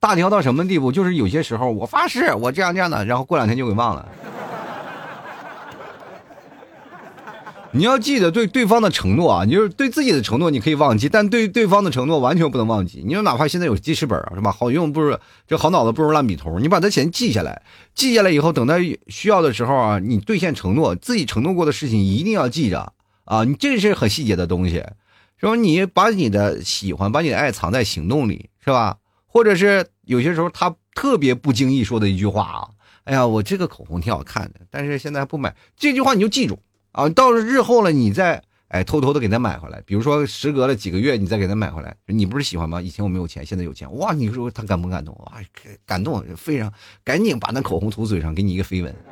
[0.00, 0.90] 大条到什么地步？
[0.90, 4.08] 就是有些时候我发誓我这样这样的，然后过两天就给忘了。
[7.76, 13.02] 你要记得对对方的承诺啊，你就是对自己的承诺，你可以忘记，但对对方的承诺完全不能忘记。
[13.04, 14.52] 你说哪怕现在有记事本啊，是吧？
[14.52, 18.76] 好用不如这好脑子不如烂笔头，你把它先记下来，记下来以后，等到
[19.08, 22.92] 需要的时候啊，你兑现承诺，自己承诺过的事情一定要记着
[23.24, 23.42] 啊。
[23.42, 24.84] 你这是很细节的东西，
[25.36, 25.56] 是吧？
[25.56, 28.98] 你把你的喜欢，把你的爱藏在行动里，是吧？
[29.26, 32.68] 或者是有些时候他特别不经意说的一句话啊，
[33.02, 36.56] 哎呀，我这个口红挺好看的，但是现在不买，这句话你就记住。
[36.94, 39.82] 啊，到了日后了，你再哎偷偷的给他买回来。
[39.84, 42.80] 比如说，时隔了几个月，你再给他买回来，你不是喜欢吗？
[42.80, 44.12] 以前我没有钱，现在有钱，哇！
[44.12, 45.12] 你说他感不感动？
[45.16, 45.40] 哇，
[45.84, 48.94] 感动，非常，赶紧把那口红涂嘴上，给你一个飞吻。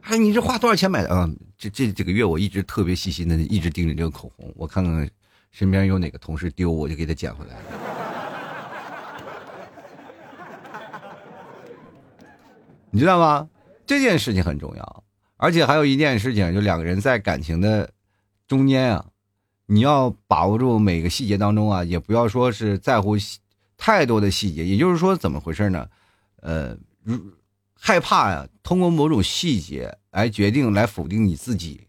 [0.00, 1.28] 哎，你这花多少钱买的啊？
[1.58, 5.06] 这这几个月我一直特别细心的一直盯着这个口红，我看看
[5.50, 7.56] 身边有哪个同事丢，我就给他捡回来。
[12.94, 13.50] 你知道吗？
[13.84, 15.04] 这件事情很重要，
[15.36, 17.90] 而且还有一件事情，就两个人在感情的
[18.46, 19.04] 中间啊，
[19.66, 23.16] 你要把握住每个细节当中啊，也不要说是在乎
[23.76, 24.64] 太多的细节。
[24.64, 25.88] 也就是说，怎么回事呢？
[26.36, 27.18] 呃，如
[27.76, 31.88] 害怕呀，通过某种细节来决定、来否定你自己，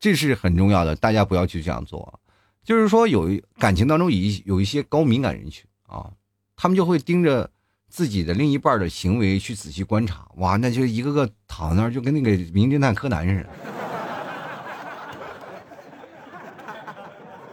[0.00, 0.96] 这是很重要的。
[0.96, 2.18] 大家不要去这样做。
[2.64, 6.10] 就是说，有感情当中有一有一些高敏感人群啊，
[6.56, 7.50] 他们就会盯着。
[7.88, 13.48] 自己的另一半的行为去仔细观察，哇，那就一个个躺那儿，就跟那个名侦探柯南似的，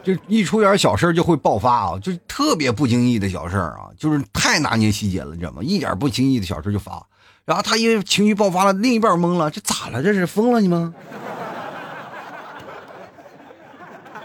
[0.15, 5.61] 就一出点小事就会爆发啊，就特别不经意的小事啊，就是太拿捏细节了，你知道吗？
[5.63, 7.05] 一点不经意的小事就发，
[7.45, 10.03] 然后他因为情绪爆发了，另一半懵了，这咋了？
[10.03, 10.93] 这是疯了你吗？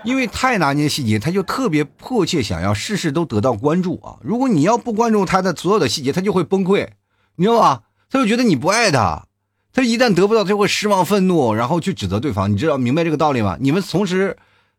[0.05, 4.17] 因为太拿捏细节，他就特别迫切想要事事都得到关注啊！
[4.23, 6.89] 如果你要不关注他的所有的细节，他就会崩溃，
[7.37, 7.83] 你知道吧？
[8.09, 9.27] 他就觉得你不爱他，
[9.73, 12.51] 他一旦得不到，他就会失望、愤怒，然后去指责对方。
[12.51, 13.57] 你知道明白这个道理吗？
[13.61, 14.37] 你们同时，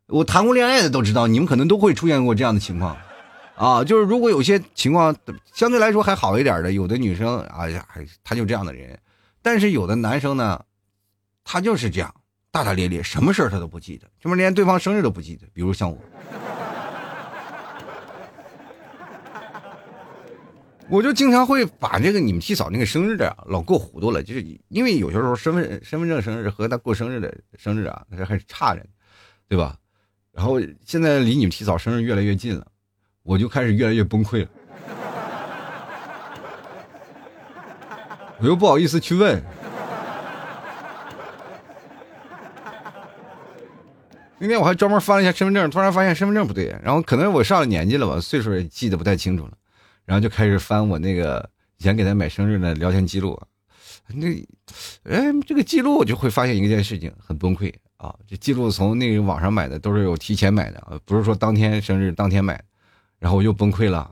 [0.08, 2.98] 我谈过恋爱的都知道，你们可能都会出现过这样的情况，
[3.56, 5.16] 啊，就是如果有些情况
[5.54, 7.86] 相对来说还好一点的，有的女生，哎呀，
[8.24, 8.98] 他就这样的人，
[9.44, 10.62] 但是有的男生呢，
[11.44, 12.16] 他就是这样。
[12.52, 15.46] 大大咧咧，什么事儿他都不记得，这不连对方生日都不记得。
[15.54, 15.98] 比如像我，
[20.90, 28.84] 我就经常会把这个你们七嫂那个生日的老过糊涂了，就是因为有些时候身份身份证生日和他过生日的生日啊，那还是差着，
[29.48, 29.78] 对吧？
[30.32, 32.66] 然后现在离你们七嫂生日越来越近了，
[33.22, 34.50] 我就开始越来越崩溃了，
[38.42, 39.40] 我又不好意思去问。
[44.42, 49.52] 那天我还专门翻了一下身份证，突然发现身份证不对，然后可能我上了年纪了吧，岁数也记得不太清楚了，
[50.06, 53.38] 然后就开始翻我那个以前给他买生日的聊天记录，
[54.08, 54.28] 那，
[55.04, 58.16] 哎，这个记录我就会发现一件事情，很崩溃啊！
[58.28, 62.64] 这记录从那个网上买的，都是有提前买的，不是说当天生日当天买，
[63.20, 64.10] 然后我又崩溃了。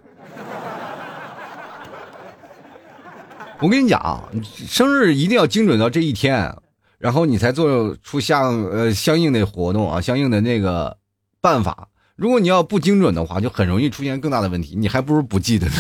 [3.60, 6.54] 我跟你讲，生日一定要精准到这一天。
[6.98, 10.98] 然后你才做出相呃相应的活动啊，相应的那个
[11.40, 11.90] 办法。
[12.16, 14.76] 如果你要不精准的话，就很容易出现更大的问题。
[14.76, 15.74] 你还不如不记得呢。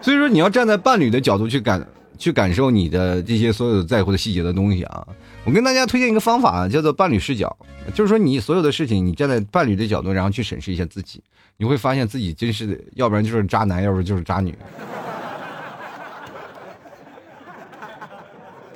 [0.00, 1.84] 所以说，你要站在伴侣的角度去感
[2.18, 5.04] 去感受你的这些所有在乎的细节的东西啊。
[5.44, 7.56] 我跟大家推荐一个方法，叫做伴侣视角，
[7.94, 11.22] 就是说你所有的事情，你站在伴侣的角度，然后去审视一下自己，
[11.56, 14.54] 你会发现自己真是的要不然就是渣男，要不然就是渣女。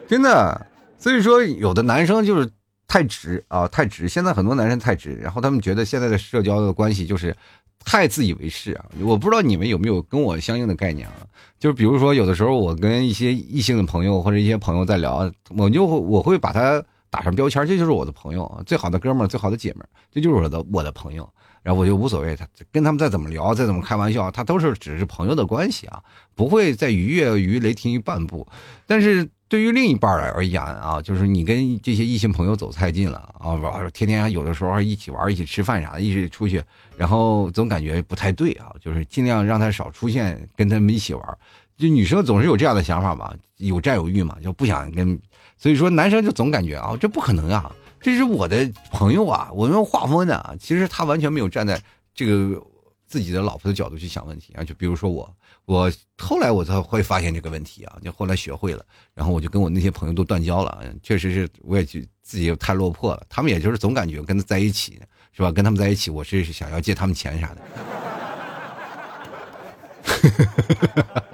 [0.09, 0.67] 真的，
[0.99, 2.51] 所以说有的男生就是
[2.87, 4.09] 太直啊，太直。
[4.09, 7.37] 现在很多男生太直，然后他们觉得现在的社交的关系就是
[7.85, 8.87] 太自以为是啊。
[9.03, 11.15] 我不知道你们有没有跟我相应的概念啊？
[11.59, 21.29] 就是比如说，有的时候我跟一些异性的朋友或者一些朋友在聊，我就会我会把他打上标签，这就是我的朋友，最好的哥们儿，最好的姐们儿，这就是我的我的朋友。
[21.63, 26.01] 然后我就无所谓，他跟他们再怎么聊，再怎么开玩笑，他都是只是朋友的关系啊，
[26.35, 28.47] 不会再逾越于雷霆于半步。
[28.87, 33.57] 但是对于另一半而言啊，就是你跟这些异性朋友走太近了啊，
[33.95, 36.63] 天天有的时候一起玩、一起吃饭啥的，一起出去，
[36.97, 41.39] 然后总感觉不太对啊，就是尽量让他少出现，跟他们一起玩。
[41.79, 45.19] 就女生总是有这样的想法嘛，有占有欲嘛，就不想跟，
[45.57, 47.73] 所以说男生就总感觉啊，这不可能啊。
[48.01, 50.57] 这是我的朋友啊，我们画风的。
[50.61, 51.81] 其实他完全没有站在
[52.15, 52.63] 这个
[53.07, 54.63] 自己的老婆的角度去想问题啊。
[54.63, 55.29] 就比如说我，
[55.69, 60.83] 我后来我才会发现这个问题啊，就后来学会了，然后我就跟我那些朋友都断交了。
[61.03, 63.23] 确实是，我也就自己太落魄了。
[63.29, 64.99] 他们也就是总感觉跟他在一起，
[65.31, 65.53] 是吧？
[65.53, 67.61] 跟他们在一起，我是想要借他们钱啥的。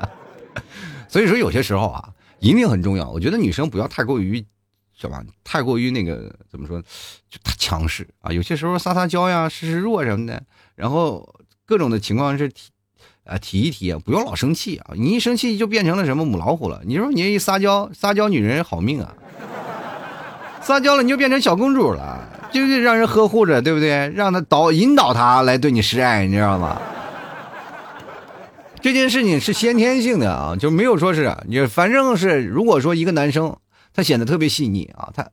[1.09, 3.09] 所以说，有些时候啊，一定很重要。
[3.09, 4.45] 我觉得女生不要太过于。
[4.97, 5.25] 是吧？
[5.43, 6.81] 太过于那个怎么说，
[7.29, 8.33] 就太强势啊！
[8.33, 10.43] 有些时候撒撒娇呀，示示弱什么的，
[10.77, 11.35] 然后
[11.67, 12.51] 各种的情况是
[13.25, 14.93] 啊提一提，不用老生气啊！
[14.95, 16.81] 你一生气就变成了什么母老虎了。
[16.85, 19.15] 你说你一撒娇，撒娇女人好命啊！
[20.61, 24.09] 撒娇了你就变成小公主了，就是让人呵护着，对不对？
[24.11, 26.81] 让他导引导他来对你示爱，你知道吗？
[28.81, 33.57] 这件事情是先天性的啊，就没有说是你，反正是如果说一个男生。
[33.97, 35.25] 他显得特别细腻啊，他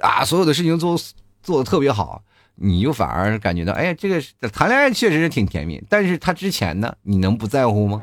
[0.00, 0.98] 啊，所有的事情都
[1.42, 2.22] 做的特别好，
[2.56, 8.02] 你就反而感觉到，哎，这个谈恋爱确实是挺甜蜜，但是他之前呢，你能不在乎吗？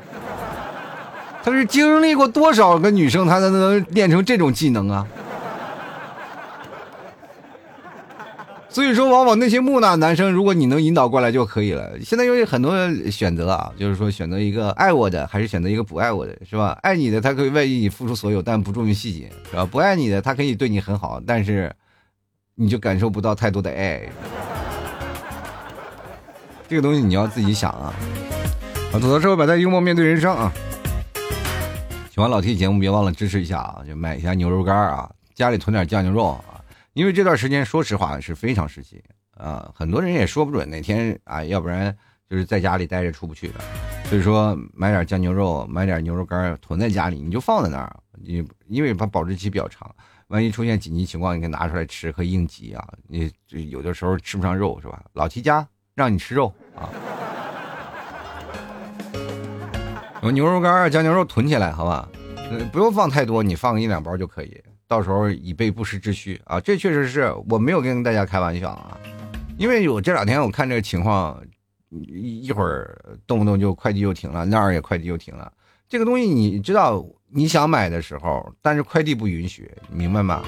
[1.44, 5.06] 他是经历过多少个女生，他才能练成这种技能啊？
[8.70, 11.92] 所以说，往往那些木讷男生，如果你能引导过来就可以了。
[12.04, 12.74] 现在有很多
[13.12, 16.76] 选择啊，就是说选择一个爱我的，还是选择一个不爱我的，是吧？
[16.82, 19.64] 爱你的，他可以为你付出所有，但不注意细节，是吧？
[19.64, 21.72] 不爱你的，他可以对你很好，但是
[22.56, 24.08] 你就感受不到太多的爱。
[26.68, 27.94] 这个东西你要自己想啊。
[28.92, 30.52] 好，走到之后，摆在幽默面对人生啊。
[32.12, 36.62] 喜欢老 T 节目，别忘了支持一下啊，就买一下牛肉干啊，家里囤点酱牛肉啊。
[36.94, 39.04] 因为这段时间，说实话是非常时期
[39.36, 41.96] 啊，很多人也说不准哪天啊，要不然
[42.30, 43.56] 就是在家里待着出不去的，
[44.06, 49.90] 所以说买点酱牛肉，买点牛肉干囤在家里，你就放在那儿，你因为它保质期比较长，
[50.28, 52.88] 万一出现紧急情况，你可以拿出来吃，可以应急啊。
[53.08, 53.32] 你
[53.70, 55.04] 有的时候吃不上肉是吧？
[55.14, 56.90] 老七家让你吃肉啊，
[60.22, 62.08] 有牛肉干、啊，将牛肉囤起来，好吧？
[62.72, 64.62] 不用放太多，你放个一两包就可以。
[64.88, 66.60] 到时候以备不时之需啊！
[66.60, 68.98] 这确实是我没有跟大家开玩笑啊，
[69.58, 71.42] 因为我这两天我看这个情况，
[71.90, 75.52] 一一会儿动不动就快递又停了，那儿也快递又停了。
[75.94, 80.44] 这个东西你知道，你想买的时候，但是快递不允许，明白吗？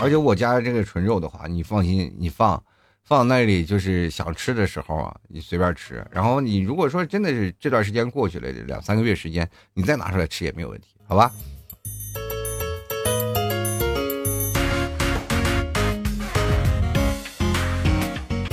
[0.00, 2.60] 而且我家这个纯肉的话，你放心，你放
[3.04, 6.04] 放那里就是想吃的时候啊，你随便吃。
[6.10, 11.30] 然后你如果说真的是这段时间过去了两三个月时间，你再拿出来吃也没有问题，好吧？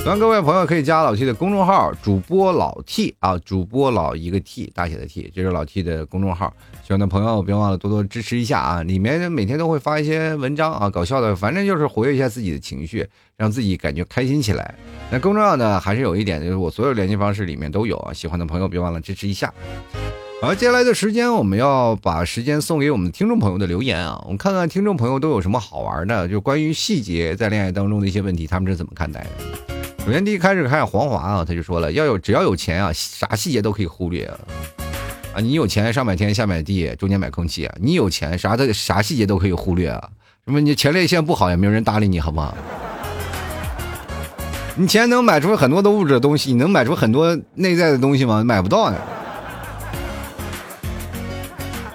[0.02, 6.52] 希望各位朋友可以加老 T 的公众号，主播老 T 啊，主播老一个 T 大写的 T，这是老 T 的公众号。
[6.82, 8.82] 喜欢的朋友别忘了多多支持一下啊！
[8.82, 14.74] 里面每天都会发一些文章啊，搞笑的，反正就是活跃一下自己的情绪，让自己感觉开心起来。
[15.08, 18.12] 那更重要的还是有一点，就是我所有联系方式里面都有啊。
[18.12, 19.54] 喜欢的朋友别忘了支持一下。
[20.40, 29.71] 好，接下来的时间我们要把时间送给我们听众朋友的留言啊，我们看看听众朋友都有什么好玩的，就关于细节在恋爱当中的一些问题，他们是怎么看待的？
[30.04, 34.36] 首先，第一开始看黄华啊，他就说了，要有只要有钱啊，啥细节都可以忽略啊。
[35.32, 37.74] 啊，你有钱上买天下买地，中间买空气啊。
[37.80, 40.10] 你有钱啥的啥细节都可以忽略啊。
[40.44, 42.52] 什么你前列腺不好也没有人搭理你，好不好？
[44.74, 48.42] 你钱能买出很多的物质的东西，你能买出很多内在的东西吗？
[48.42, 48.98] 买不到呀。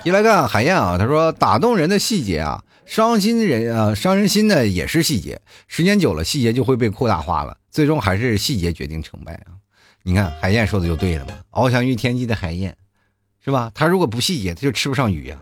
[0.06, 5.42] 一来看海燕啊，他说打动人的细节啊，伤心人啊，伤人心的也是细节。
[5.68, 7.58] 时间久了，细节就会被扩大化了。
[7.78, 9.54] 最终还是细节决定成败啊！
[10.02, 12.76] 你看海燕说的就对了嘛，翱翔于天际的海燕，
[13.46, 13.72] 是吧？
[13.76, 15.38] 他如果不细节，他就吃不上鱼呀。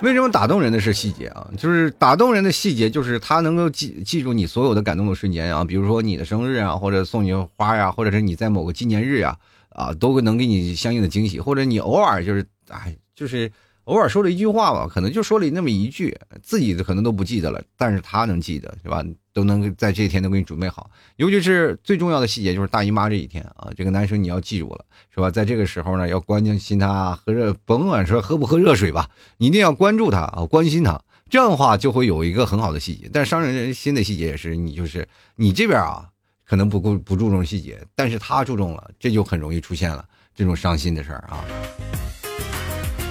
[0.00, 1.48] 为什么打动人的是细节啊？
[1.56, 13.52] 就是打动人的细节，就是他能够记记住你所有的感动的瞬间啊，比如说你的生日啊，或者送你花呀，或者是你在某个纪念日呀，啊，都能给你相应的惊喜，或者你偶尔就是哎，就是。
[13.84, 19.04] 偶尔说了一句话吧，可能就说了那么一句，自己可能都不记得了，但是他能记得，是吧？
[19.34, 20.90] 都能在这一天都给你准备好。
[21.16, 25.30] 尤其是最重要的细节，就是大姨妈这一天啊，这个男生你要记住了，是吧？
[25.30, 29.08] 在这个时候呢，要关心他喝热，甭管说喝不喝热水吧，
[29.38, 31.00] 你一定要关注他啊，关心他。
[31.28, 33.08] 这样的话就会有一个很好的细节。
[33.12, 36.06] 但伤人心的细节也是，你就是你这边啊，
[36.44, 40.04] 可能不顾不注重细节，但是他注重了，这就很容易出现了
[40.34, 41.42] 这种伤心的事儿啊。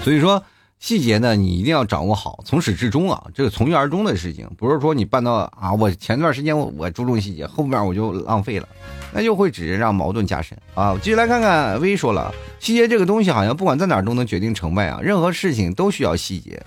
[0.04, 0.42] 所以说。
[0.82, 8.68] 细节呢，你一定要掌握好，从始至终啊，这个从一而终的事情，不是说你办到啊，我前段时间我我注重细节，后面我就浪费了，
[9.14, 10.98] 那就会只是让矛盾加深啊。
[11.00, 16.60] 继续来看看，微说了，细节这个东西好像不管在哪儿都能决定成败啊，任何事情都需要细节，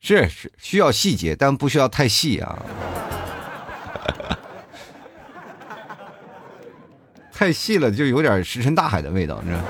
[0.00, 2.58] 是是需要细节，但不需要太细啊，
[7.30, 9.60] 太细了就有点石沉大海的味道，你知道。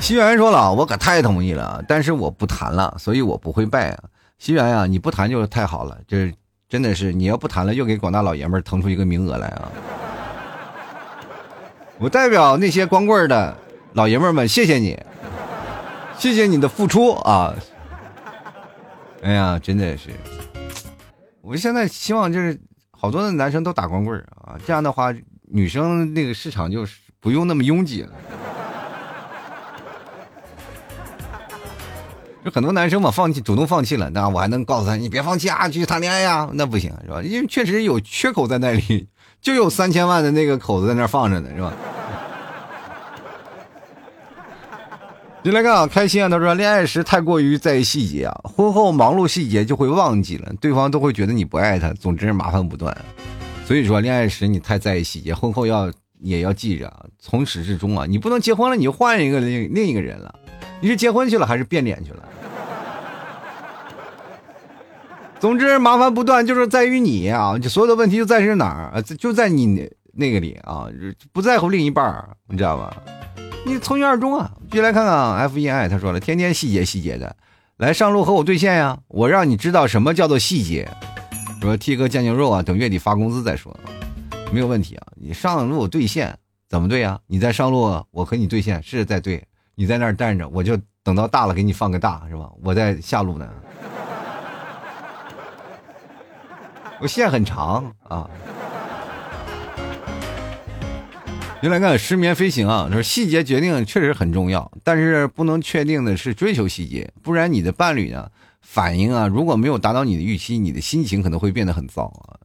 [0.00, 4.04] 西元说了，我可太同意了，但是我不谈了，所以我不会败啊。
[4.38, 6.32] 西元呀，你不谈就太好了，这
[6.68, 9.68] 真的是你要不谈了，又给广大老爷们腾出一个名额来啊！
[11.98, 13.54] 我代表那些光棍的
[13.92, 14.98] 老爷们们，谢谢你，
[16.16, 17.54] 谢谢你的付出啊！
[19.22, 20.10] 哎呀，真的是，
[21.42, 22.58] 我现在希望就是
[22.92, 25.12] 好多的男生都打光棍啊，这样的话，
[25.50, 26.86] 女生那个市场就
[27.20, 28.12] 不用那么拥挤了。
[32.50, 37.22] 很多男生嘛，放弃主动放弃了，那我还能告诉他，你别放弃啊，继续谈恋爱呀，那不行是吧？
[37.22, 39.08] 因为确实有缺口在那里，
[39.40, 41.72] 就有三千万的那个口子在那放着呢，是吧？
[45.44, 46.28] 就来看啊，开心啊！
[46.28, 52.94] 他说，恋爱时太过于在意细节啊，婚后忙碌细节就会忘记了，对方都会觉得你不爱他，总之麻烦不断。
[53.64, 55.90] 所以说，恋爱时你太在意细节，婚后要
[56.20, 60.34] 也要记着，从始至终啊，你不能结婚了你就换一个另另一个人了。
[60.80, 62.28] 你是结婚去了还是变脸去了？
[65.40, 67.56] 总之麻烦不断，就是在于你啊！
[67.56, 69.02] 就所有的问题就在是哪儿？
[69.02, 70.88] 就在你那个里啊！
[71.32, 72.92] 不在乎另一半儿你知道吗？
[73.64, 74.50] 你从一而终啊！
[74.70, 77.36] 继续来看看 F E I，他说了，天天细节细节的，
[77.76, 78.98] 来上路和我兑现呀！
[79.06, 80.88] 我让你知道什么叫做细节。
[81.60, 83.76] 说 T 哥酱牛肉啊，等月底发工资再说，
[84.52, 85.06] 没有问题啊！
[85.14, 86.36] 你上路兑现
[86.68, 87.20] 怎么兑啊？
[87.28, 89.44] 你在上路，我和你兑现是在兑。
[89.76, 92.50] 你在那儿站着，我就等到大了给你放个大，是吧？
[92.64, 93.48] 我在下路呢，
[97.00, 98.28] 我线很长啊。
[101.60, 108.28] 原来看失眠飞行啊，说细节决定确实很重要，但是不能确定的是追求细节，不然你的伴侣呢
[108.62, 112.38] 反应啊，如果没有达到你的预期，你的心情可能会变得很糟啊。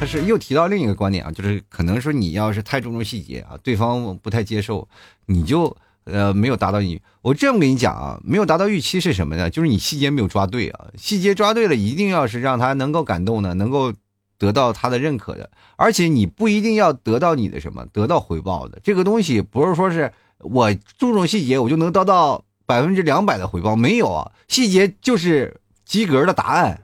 [0.00, 4.88] 他是又提到另一个观点啊，就是可能说你要是太注重细节啊，对方不太接受，
[5.26, 5.76] 你就。
[6.10, 9.50] 呃，没有达到你，我这么跟你讲啊，没有达到预期是什么呢？
[9.50, 13.92] 就是你细节没有抓对啊，细节抓对了，一定要是让他能够感动的，能够
[14.38, 26.80] 得到他的认可的，而且你不一定要得到你的什么，得到回报的，这个东西不是说是我注重细节，我就能得到百分之两百的回报，没有啊，细节就是及格的答案，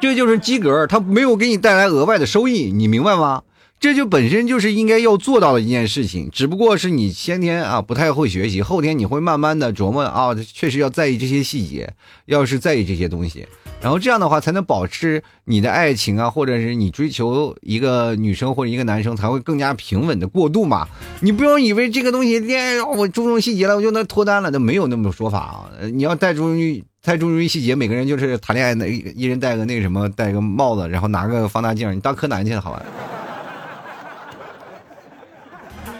[0.00, 3.42] 这就是及格，他没有给你带来额外的收益，你明白吗？
[3.82, 11.92] 这就本身就是应该要做到的一件事情，只不过是你先天啊不太会学习，后天你会慢慢的琢磨啊，确实要在意这些细节，
[12.26, 13.44] 要是在意这些东西，
[13.80, 20.86] 然后这样的话才能保持你的爱情啊，或者是你追求一个女生或者一个男生才会更加平稳的过渡嘛。
[21.18, 25.70] 你不要以为这个东西恋爱我注重细节了，我就能脱单了，那没有那么说法啊。
[25.92, 32.80] 你要太注重于太注重于细节，每个人就是谈恋爱那一人戴个那个什么戴个帽子，然后拿个放大镜，你当柯南去了好吧？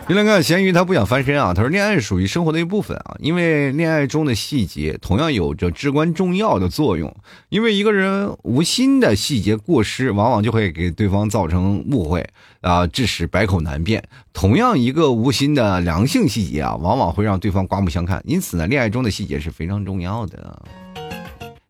[0.09, 7.15] 原来看咸鱼他不想翻身啊，他说恋爱属于生活的一部分啊，因为恋爱中的细节同样有着至关重要的作用。
[7.49, 12.29] 因为一个人无心的细节过失，往往就会给对方造成误会
[12.61, 14.03] 啊，致使百口难辩。
[14.33, 18.21] 同样一个无心的良性细节啊，往往会让对方刮目相看。
[18.27, 20.63] 因此呢，恋爱中的细节是非常重要的。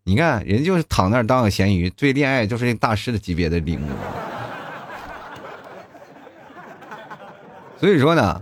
[0.05, 4.32] 你看，人就是躺那儿当个咸鱼，对恋爱就是大师的级别的领悟。
[7.83, 8.41] 所以说呢，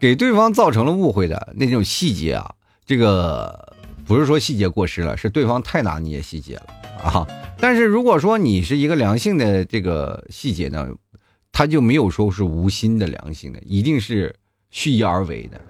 [0.00, 3.72] 给对方造成了误会的那种细节啊，这个
[4.04, 6.66] 不是说细节过失了，是对方太拿捏细节了
[7.04, 7.24] 啊。
[7.60, 10.88] 但是如果说你是一个良性的这个细节呢，
[11.52, 14.34] 他就没有说是无心的良性的，一定是
[14.70, 15.60] 蓄意而为的。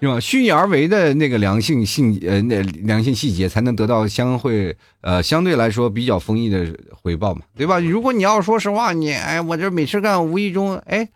[0.00, 0.20] 是吧？
[0.20, 6.66] 蓄意而为的那个良性性呃，那良性细节才能得到相会呃相对来说比较丰益的
[7.02, 7.80] 回报嘛，对吧？
[7.80, 11.08] 如果你要说实话，你哎，我这没事干，无意中哎，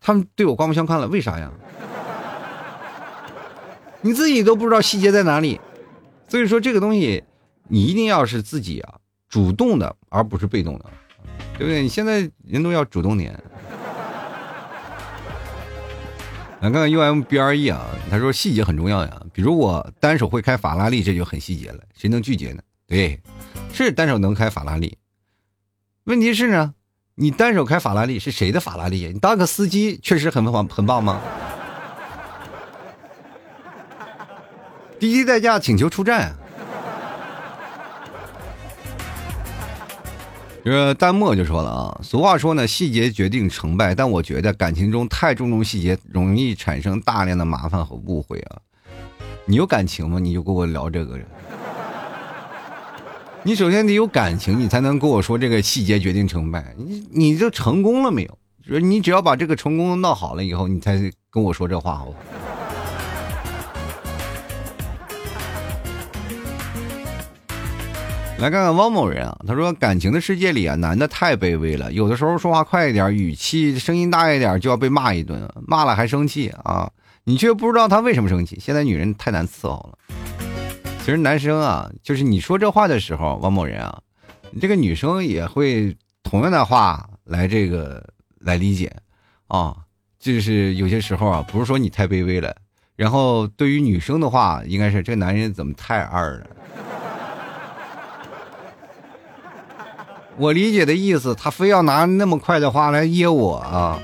[0.00, 1.50] 他们对我刮目相看了，为啥呀？
[4.02, 5.60] 你自己都不知道细节在哪里，
[6.28, 7.24] 所以说这个东西
[7.68, 8.94] 你一定要是自己啊
[9.28, 10.84] 主动的，而不是被动的，
[11.58, 11.82] 对不对？
[11.82, 13.36] 你现在人都要主动点。
[16.60, 22.62] 来看看 U M B R E 啊，他说细节很重要呀，比如我单手会开法拉利，这就很细节了，谁能拒绝呢？
[22.86, 23.20] 对，
[23.72, 24.96] 是单手能开法拉利，
[26.04, 26.74] 问题是呢，
[27.14, 29.06] 你单手开法拉利是谁的法拉利？
[29.12, 31.20] 你当个司机确实很棒很棒吗？
[34.98, 36.34] 滴滴代驾请求出战。
[40.66, 48.58] 这个弹幕就说了啊，俗话说呢，细节决定成败，但我觉得感情中太注重细节，容易产生大量的麻烦和误会啊。
[49.44, 50.18] 你有感情吗？
[50.18, 51.24] 你就跟我聊这个人。
[53.44, 56.74] 你首先得有感情，你才能跟我说这个细节决定成败。
[56.76, 58.38] 你你就成功了没有？
[58.66, 61.00] 说你只要把这个成功闹好了以后，你才
[61.30, 62.08] 跟我说这话好。
[68.38, 76.90] 来看看汪某人啊，他说感情的世界里啊，男的太卑微了，有的时候说话快一点，语气声音大一点，就要被骂一顿，骂了还生气啊，
[77.24, 78.58] 你却不知道他为什么生气。
[78.60, 79.98] 现在女人太难伺候了。
[80.98, 84.02] 其实男生啊，就是你说这话的时候，汪某人啊，
[84.60, 88.06] 这个女生也会同样的话来这个
[88.40, 88.92] 来理解
[89.46, 89.74] 啊，
[90.18, 92.54] 就是有些时候啊，不是说你太卑微了，
[92.96, 96.46] 然后对于女生的话，应该是这个男人怎么太二了。
[100.38, 103.98] 我理解的意思，他非要拿那么快的话来噎我啊！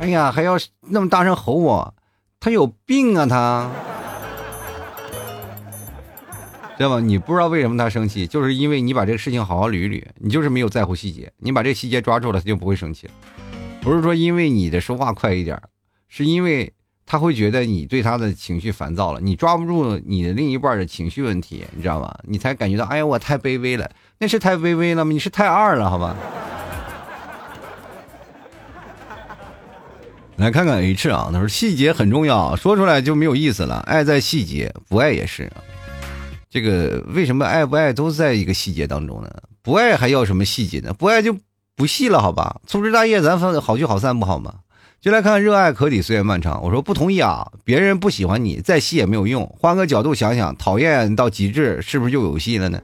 [0.00, 0.58] 哎呀，还要
[0.88, 1.94] 那么大声吼我，
[2.40, 3.70] 他有病啊他！
[6.76, 7.00] 知道吗？
[7.00, 11.30] 你不知道为什么他生气，就是因为你把这个事情好好捋捋，你就是没有在乎细节。
[11.38, 13.08] 你把这个细节抓住了，他就不会生气。
[13.80, 15.60] 不是说因为你的说话快一点，
[16.08, 16.72] 是因为
[17.06, 22.12] 他会觉得你对他的情绪烦躁了，你抓不住你的另一半的情绪问题，你知道吗？
[22.24, 23.88] 你才感觉到，哎呀，我太卑微了。
[24.22, 25.10] 那是太卑微了吗？
[25.10, 26.14] 你是太二了，好吧。
[30.36, 33.78] 来看看 H 啊，他说细节很重要，说出来就没有意思了。
[33.86, 35.50] 爱在细节，不爱也是。
[36.50, 39.30] 这个为什么爱不爱都在一个细节当中呢？
[39.62, 40.92] 不爱还要什么细节呢？
[40.92, 41.34] 不爱就
[41.74, 42.60] 不细了，好吧。
[42.66, 44.56] 粗枝大叶，咱分好聚好散不好吗？
[45.00, 46.62] 就来看热爱可抵岁月漫长。
[46.62, 49.50] 我说不同意啊，别人不喜欢你，再细也没有用。
[49.58, 52.78] 换个角度想想，讨厌到极致，是不是就有戏了呢？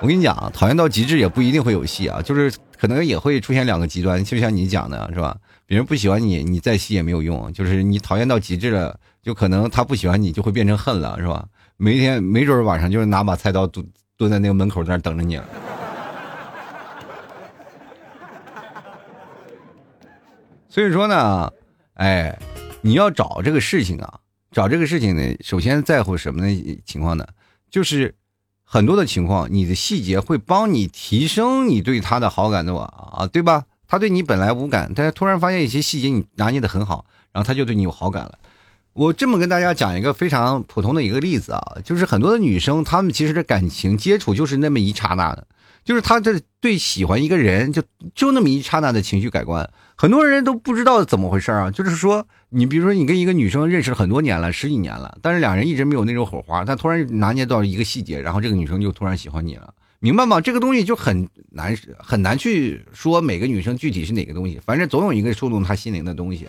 [0.00, 5.36] 我跟你讲，讨厌到极致也不一定会有戏啊，就是可能也会出现两个极端，就像你讲的是吧？
[5.66, 11.44] 别人不喜欢你，你再戏也没有用，就是你讨厌到极致了，就可能他不喜欢你，就会变成恨了，是吧？
[11.76, 13.84] 每天没准晚上就是拿把菜刀蹲
[14.16, 15.44] 蹲在那个门口在那等着你了。
[20.68, 21.52] 所以说呢，
[21.94, 22.38] 哎，
[22.82, 24.20] 你要找这个事情啊，
[24.52, 26.80] 找这个事情呢，首先在乎什么的？
[26.84, 27.26] 情况呢？
[27.68, 28.14] 就是。
[28.70, 33.64] 很多的情况，你的细节会帮你提升你对他的好感度啊，对吧？
[33.86, 38.38] 他对你本来无感，但是突然发现一些细节你拿捏的很好，然后他就对你有好感了。
[38.92, 45.46] 我这么跟大家讲一个非常普通的一个例子啊，就是很多的女生，她们其实的感情接触就是那么一刹那的。
[45.84, 47.82] 就是他这对喜欢一个人，就
[48.14, 51.70] 就那么一刹那的情绪改观，很多人都不知道怎么回事啊。
[51.70, 60.40] 就是说，你比如说，你跟一个女生认识很多年了，十几年了，但是两人一直没有那种火花，但突然拿捏到一个细节，然后这个女生就突然喜欢你了，明白吗？
[60.40, 66.46] 这个东西就很难很难去说每个女生具体是哪个东西，反正总有一个触动她心灵的东西，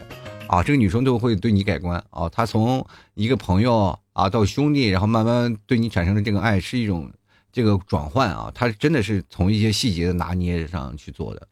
[0.48, 2.28] 啊，这个女生都会对你改观啊。
[2.28, 7.10] 她从一个朋友啊到兄弟，然后慢慢对你产生的这个爱是一种。
[7.52, 11.48] 这个转换啊，他真的是从一些细节的拿捏上去做的，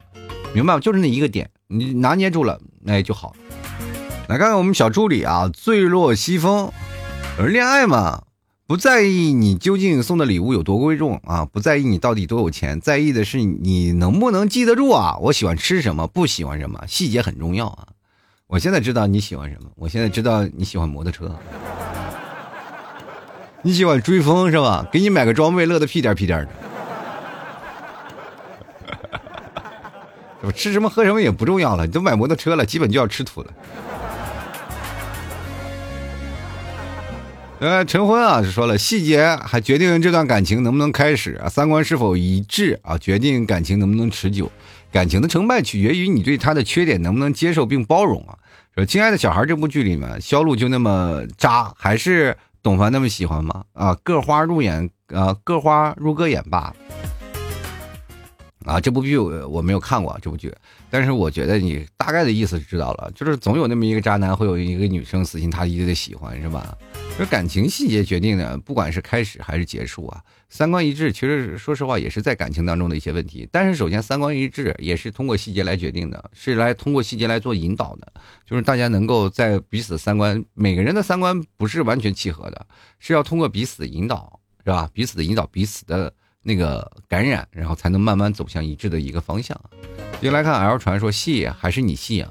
[0.54, 0.80] 明白吗？
[0.80, 3.34] 就是那一个点，你拿捏住了，那就好。
[4.28, 6.70] 来看看我们小助理啊，坠落西风。
[7.38, 8.24] 而恋爱嘛，
[8.66, 15.16] 不在意你究竟送的礼物有多贵重啊，不在意你到底多有钱，在意的是你能不能记得住啊。
[15.22, 17.88] 我喜欢吃什么，不喜欢什么，细节很重要啊。
[18.46, 21.34] 我现在知道你喜欢什么，我现在知道你喜欢摩托车。
[23.62, 24.86] 你喜欢追风是吧？
[24.92, 26.48] 给你买个装备，乐得屁颠屁颠的。
[30.42, 33.52] 我吃什么喝什么也不重要了，你都买摩托车了，基本就要吃土了。
[37.58, 44.48] 呃，陈婚啊，就说了细节还决定这段感情能不能开始啊，三观是否一致啊，决定感情能不能持久。
[44.92, 48.38] 感情的成败取决于你对他的缺点能不能接受并包容啊。
[48.76, 52.36] 说亲爱的小孩这部剧里面，肖路就那么渣，还是？
[52.68, 53.64] 董凡那么喜欢吗？
[53.72, 56.76] 啊，各花入眼，啊，各花入各眼罢了。
[58.66, 60.54] 啊，这部剧我我没有看过这部剧，
[60.90, 66.76] 但是我觉得你大概的意思知道了，就是总有那么一个渣男会有一个女生死心塌地的喜欢，是吧？
[67.18, 73.48] 这感情细节决定的，不管是开始还是结束啊，三观一致，其实说实话也是在感情当中的一些问题。
[73.50, 78.12] 但是首先三观一致也是通过细节来决定的，是来通过细节来做引导的，
[78.46, 82.66] 就是大家能够在彼此三观，每个人的三观不是完全契合的，
[83.00, 84.88] 是要通过彼此的引导，是吧？
[84.94, 86.14] 彼此的引导，彼此的
[86.44, 89.60] 那个感染，然后才能慢慢走向一致的一个方向。
[90.20, 92.30] 接来看 L 传说细还是你细啊？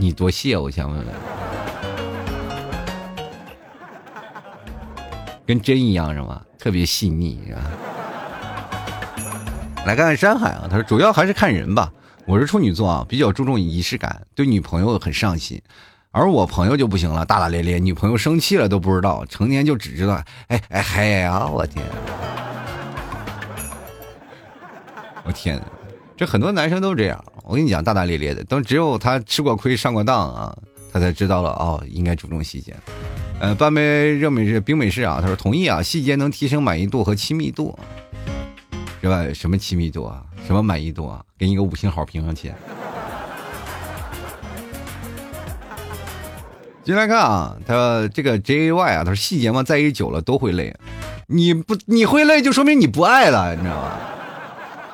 [0.00, 0.60] 你多细啊？
[0.62, 1.51] 我想问问。
[5.46, 6.42] 跟针一样是吗？
[6.58, 7.62] 特别细腻是吧？
[9.84, 11.92] 来看看山海啊，他说主要还是看人吧。
[12.24, 15.60] 我是处女座啊，比较注重仪式感，对女朋友很上心。
[16.12, 21.46] 而我朋友就不行了，大大咧咧，女朋友生气了都不知道，成天就只知道哎哎嗨呀！
[21.46, 21.84] 我天，
[25.24, 25.60] 我天，
[26.16, 27.24] 这很多男生都这样。
[27.42, 30.56] 我跟你讲，大大咧咧的，等只有他吃过亏、上过当啊，
[30.92, 32.76] 他才知道了哦，应该注重细节。
[33.42, 37.76] 呃，半杯热美式冰美式啊，他说同意啊，细节能提升满意度和亲密度，
[39.00, 39.26] 是吧？
[39.34, 40.22] 什么亲密度啊？
[40.46, 41.20] 什么满意度啊？
[41.36, 42.52] 给你个五星好评上去。
[46.84, 50.72] 进来看啊，他这个 J A Y 啊，他说细节嘛，在一起久了都会累，
[51.26, 53.98] 你不你会累，就说明你不爱了，你知道吗？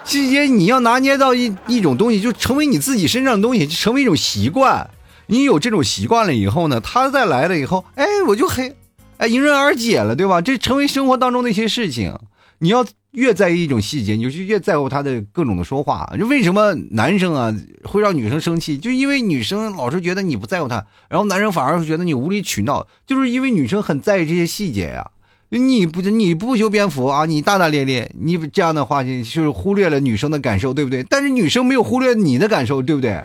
[0.04, 4.88] 细节你要拿捏到一一种东西，就成为你自己身上的东西，就成为一种习惯。
[5.28, 8.74] 你有这种习惯了以后呢，他再来了以后，哎，我就很，
[9.18, 10.40] 哎，迎刃而解了，对吧？
[10.40, 12.18] 这成为生活当中的一些事情。
[12.60, 16.12] 你要越在意一种细节，你就越在乎他的各种的说话。
[16.18, 17.54] 就为什么男生啊
[17.84, 18.76] 会让女生生气？
[18.76, 22.86] 就因为女生老是觉得你不在乎她，然后男生反而会觉得你无理取闹。
[23.06, 25.10] 就是因为女生很在意这些细节呀。
[25.50, 31.02] 你不你不修边幅啊，你大大咧咧，你这样的话就是忽略了女生的感受，对不对？
[31.04, 33.22] 但是女生没有忽略你的感受，对不对？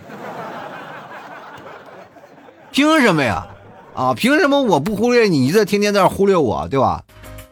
[2.73, 3.45] 凭什么呀？
[3.93, 7.03] 啊，凭什么我不忽略你，你在天天在那忽略我，对吧？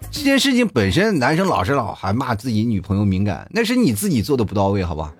[0.09, 5.13] 这件事情本身，男生老是老还骂自己女朋友敏感，那是你自己做的不到位，好吧？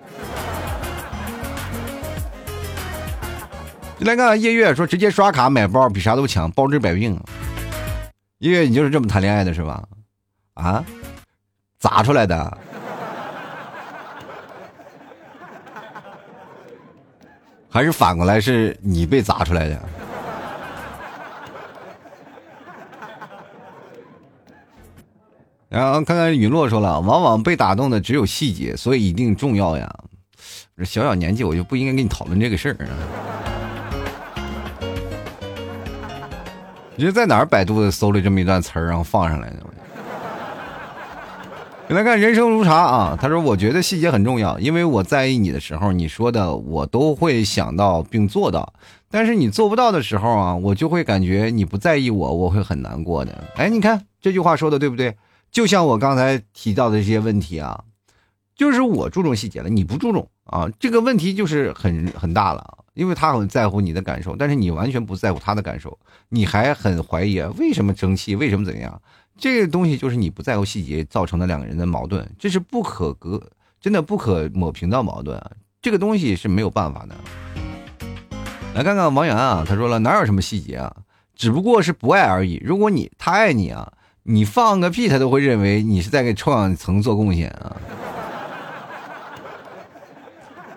[4.00, 7.16] 来看夜月说，直接刷卡买包比啥都强，包治百病。
[8.38, 9.84] 夜月，你就是这么谈恋爱的是吧？
[10.54, 10.84] 啊？
[11.78, 12.58] 砸出来的？
[17.72, 19.82] 还是反过来是你被砸出来的？
[25.70, 29.90] 然后看看雨落说了，往往被打动的只有细节，所以一定重要呀。
[30.76, 32.92] 这小小年纪，我就不应该跟你讨论这个事儿啊。
[36.94, 39.56] 你是在哪儿百度搜了这么一段词儿，然后放上来的？
[41.92, 48.72] 来看人生如茶啊，他说：“我觉得细节很重要，因为我在意你的时候，你说的我都会想到并做到；
[49.10, 55.16] 但是你做不到的时候啊，我就会感觉你不在意我，我会很难过的。”哎，你看这句话说的对不对？
[55.50, 57.84] 就像我刚才提到的这些问题啊，
[58.54, 62.78] 就是我注重细节了，你不注重啊，这个问题就是很很大了。
[62.94, 69.00] 因为他很在乎你的感受，但是你完全不在乎他的感受，你还很怀疑为什么生气，为什么怎样？
[69.38, 73.42] 这个东西就是你不在乎细节造成的两个人的矛盾，这是不可隔，
[73.80, 75.50] 真的不可抹平的矛盾啊！
[75.80, 77.16] 这个东西是没有办法的。
[78.74, 80.94] 来看看王源啊，他说了哪有什么细节啊，
[81.34, 82.62] 只不过是不爱而已。
[82.64, 87.76] 如果你他爱你啊，你放个屁他都会认为你是在给臭氧层做贡献啊。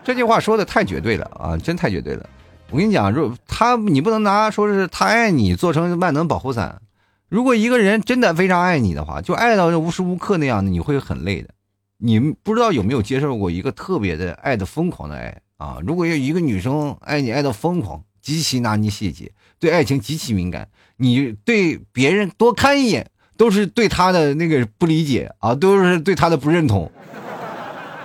[0.03, 2.30] 这句话说的太绝对了啊，真太绝对了！
[2.72, 6.82] 我跟你讲，如果他你不能拿说是他爱你做成万能保护伞。
[7.30, 11.49] 如果一个人真的非常爱你的话，就爱到无时无刻那样的，你会很累的。
[11.97, 15.78] 你不知道有没有接受过一个特别的爱的疯狂的爱啊？
[15.86, 20.67] 如果有一个女生爱你爱到疯狂，极其拿捏细节，对爱情极其敏感，
[20.97, 26.91] 你对别人多看一眼都是对她的那个不理解啊，都是对她的不认同。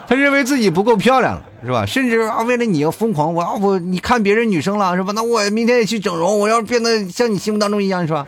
[0.06, 1.86] 他认为自己不够漂亮了，是吧？
[1.86, 5.12] 甚至啊，为了你要疯狂，我要我你看别人女生了，是吧？
[5.14, 8.26] 那我明天也去整容，我要变得像你心目当中一样，是吧？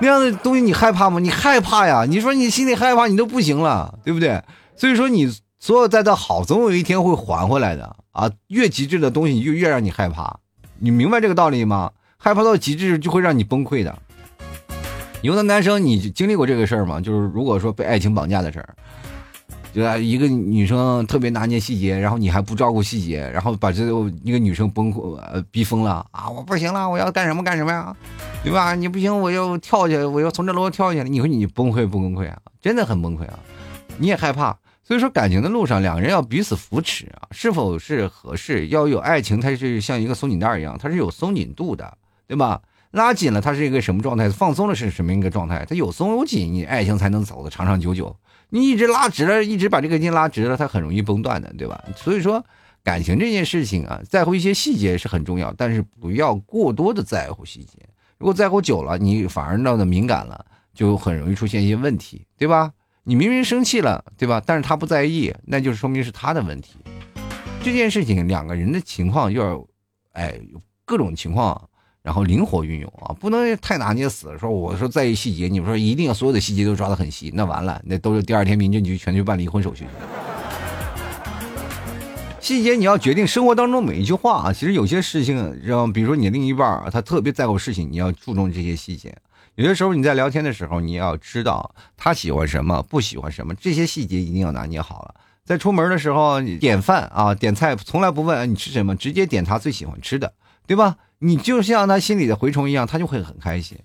[0.00, 1.20] 那样的东西你害怕吗？
[1.20, 2.04] 你害怕呀！
[2.08, 4.42] 你说你心里害怕，你都不行了，对不对？
[4.74, 8.30] 所以说你所有再的好，总有一天会还回来的啊！
[8.48, 10.38] 越极致的东西就越让你害怕，
[10.78, 11.90] 你明白这个道理吗？
[12.16, 13.98] 害怕到极致就会让你崩溃的。
[15.20, 16.98] 有的男生，你经历过这个事儿吗？
[16.98, 18.74] 就是如果说被爱情绑架的事儿。
[19.72, 23.84] 对啊，一个女生特别拿捏细节，然后你还不照顾细节，然后把这
[24.24, 26.28] 一个女生崩溃呃逼疯了啊！
[26.28, 27.96] 我不行了，我要干什么干什么呀？
[28.42, 28.74] 对吧？
[28.74, 31.08] 你不行，我要跳下，我要从这楼跳下来。
[31.08, 32.36] 你说你崩溃不崩溃啊？
[32.60, 33.38] 真的很崩溃啊！
[33.98, 38.66] 你也害怕，所以说感情的路上，两个人要彼此扶持啊，是否是合适？
[38.68, 41.96] 要有爱情，它是像一个松紧带一样，它是有松紧度的，
[42.26, 42.60] 对吧？
[42.90, 44.28] 拉紧了，它是一个什么状态？
[44.28, 45.64] 放松了是什么一个状态？
[45.68, 48.16] 它有松有紧，你爱情才能走得长长久久。
[48.50, 51.82] 你一直拉直了，一直把这个筋拉直了，它很容易崩断的，对吧？
[51.96, 52.44] 所以说，
[52.82, 57.78] 感情这件事情啊，在乎一些细节是很重要，但是不要过多的在乎细节。
[58.18, 60.44] 如果在乎久了，你反而闹得敏感了，
[60.74, 62.72] 就很容易出现一些问题，对吧？
[63.04, 64.42] 你明明生气了，对吧？
[64.44, 66.76] 但是他不在意，那就说明是他的问题。
[67.62, 69.64] 这件事情两个人的情况要，
[70.12, 70.38] 哎，
[70.84, 71.69] 各种情况。
[72.02, 74.36] 然后灵活运用啊，不能太拿捏死。
[74.38, 79.86] 说我说在意细节，你们说一定要所有的细节都抓得很细，那完了，那都是第二天民政局全去办离婚手续。
[82.40, 89.14] 细节你要决定生活当中每一句话啊，其实有些事情让，比如说你另一半他特别在乎事情，你要注重这些细节。
[89.56, 95.14] 有些时候你在聊天的时候，你要知道他喜欢什么，不喜欢什么，这些细节一定要拿捏好了。
[95.44, 100.32] 在出门的时候点饭啊，点菜从来不问你吃什么，直接点他最喜欢吃的，
[100.66, 100.96] 对吧？
[101.22, 103.78] 你就像他心里的蛔虫一样，他就会很开心。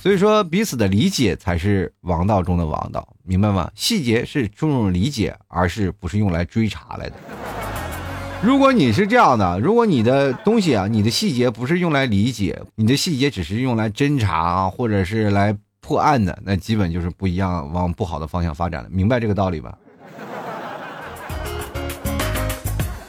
[0.00, 3.70] 所以说，彼此的理解才是王道中的王道，明白吗？
[3.74, 7.14] 细节是注重理解，而是不是用来追查来的。
[8.42, 18.88] 如果你是这样的，如果你的东西啊，你的细节不是用来理解，你的细节只是用来侦查啊，或者是来破案的，那基本就是不一样，往不好的方向发展了。
[18.90, 19.76] 明白这个道理吧？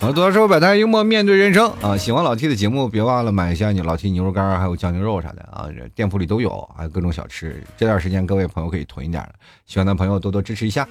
[0.05, 1.97] 好，多说百态幽默面对人生啊！
[1.97, 5.67] 喜欢老 T 的节目，别忘了买一下你老 T 牛肉干还有酱牛肉啥的啊！
[5.95, 7.63] 店铺里都有，还有各种小吃。
[7.75, 9.27] 这段时间各位朋友可以囤一点
[9.65, 10.87] 喜欢的朋友多多支持一下。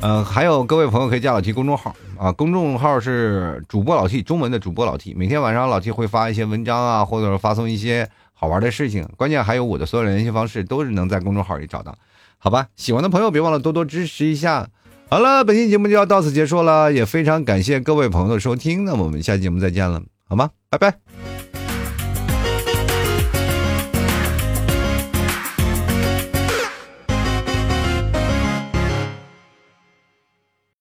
[0.00, 5.14] 嗯，还有各位朋友可以加老 T 公众号啊，公众号是主播老 T，中文的主播老 T。
[5.14, 9.08] 每天晚上老 T 会发一些文章啊，或者发送一些好玩的事情。
[9.16, 11.96] 关键还有我的所有联系方式都是能在公众号里找到，
[12.38, 12.66] 好吧？
[12.74, 14.66] 喜欢的朋友别忘了多多支持一下。
[15.12, 20.48] 好了，本期节目就要到此结束了，也非常感谢各位朋友的收听，那我们下期节目再见了，好吗？
[20.70, 21.31] 拜拜。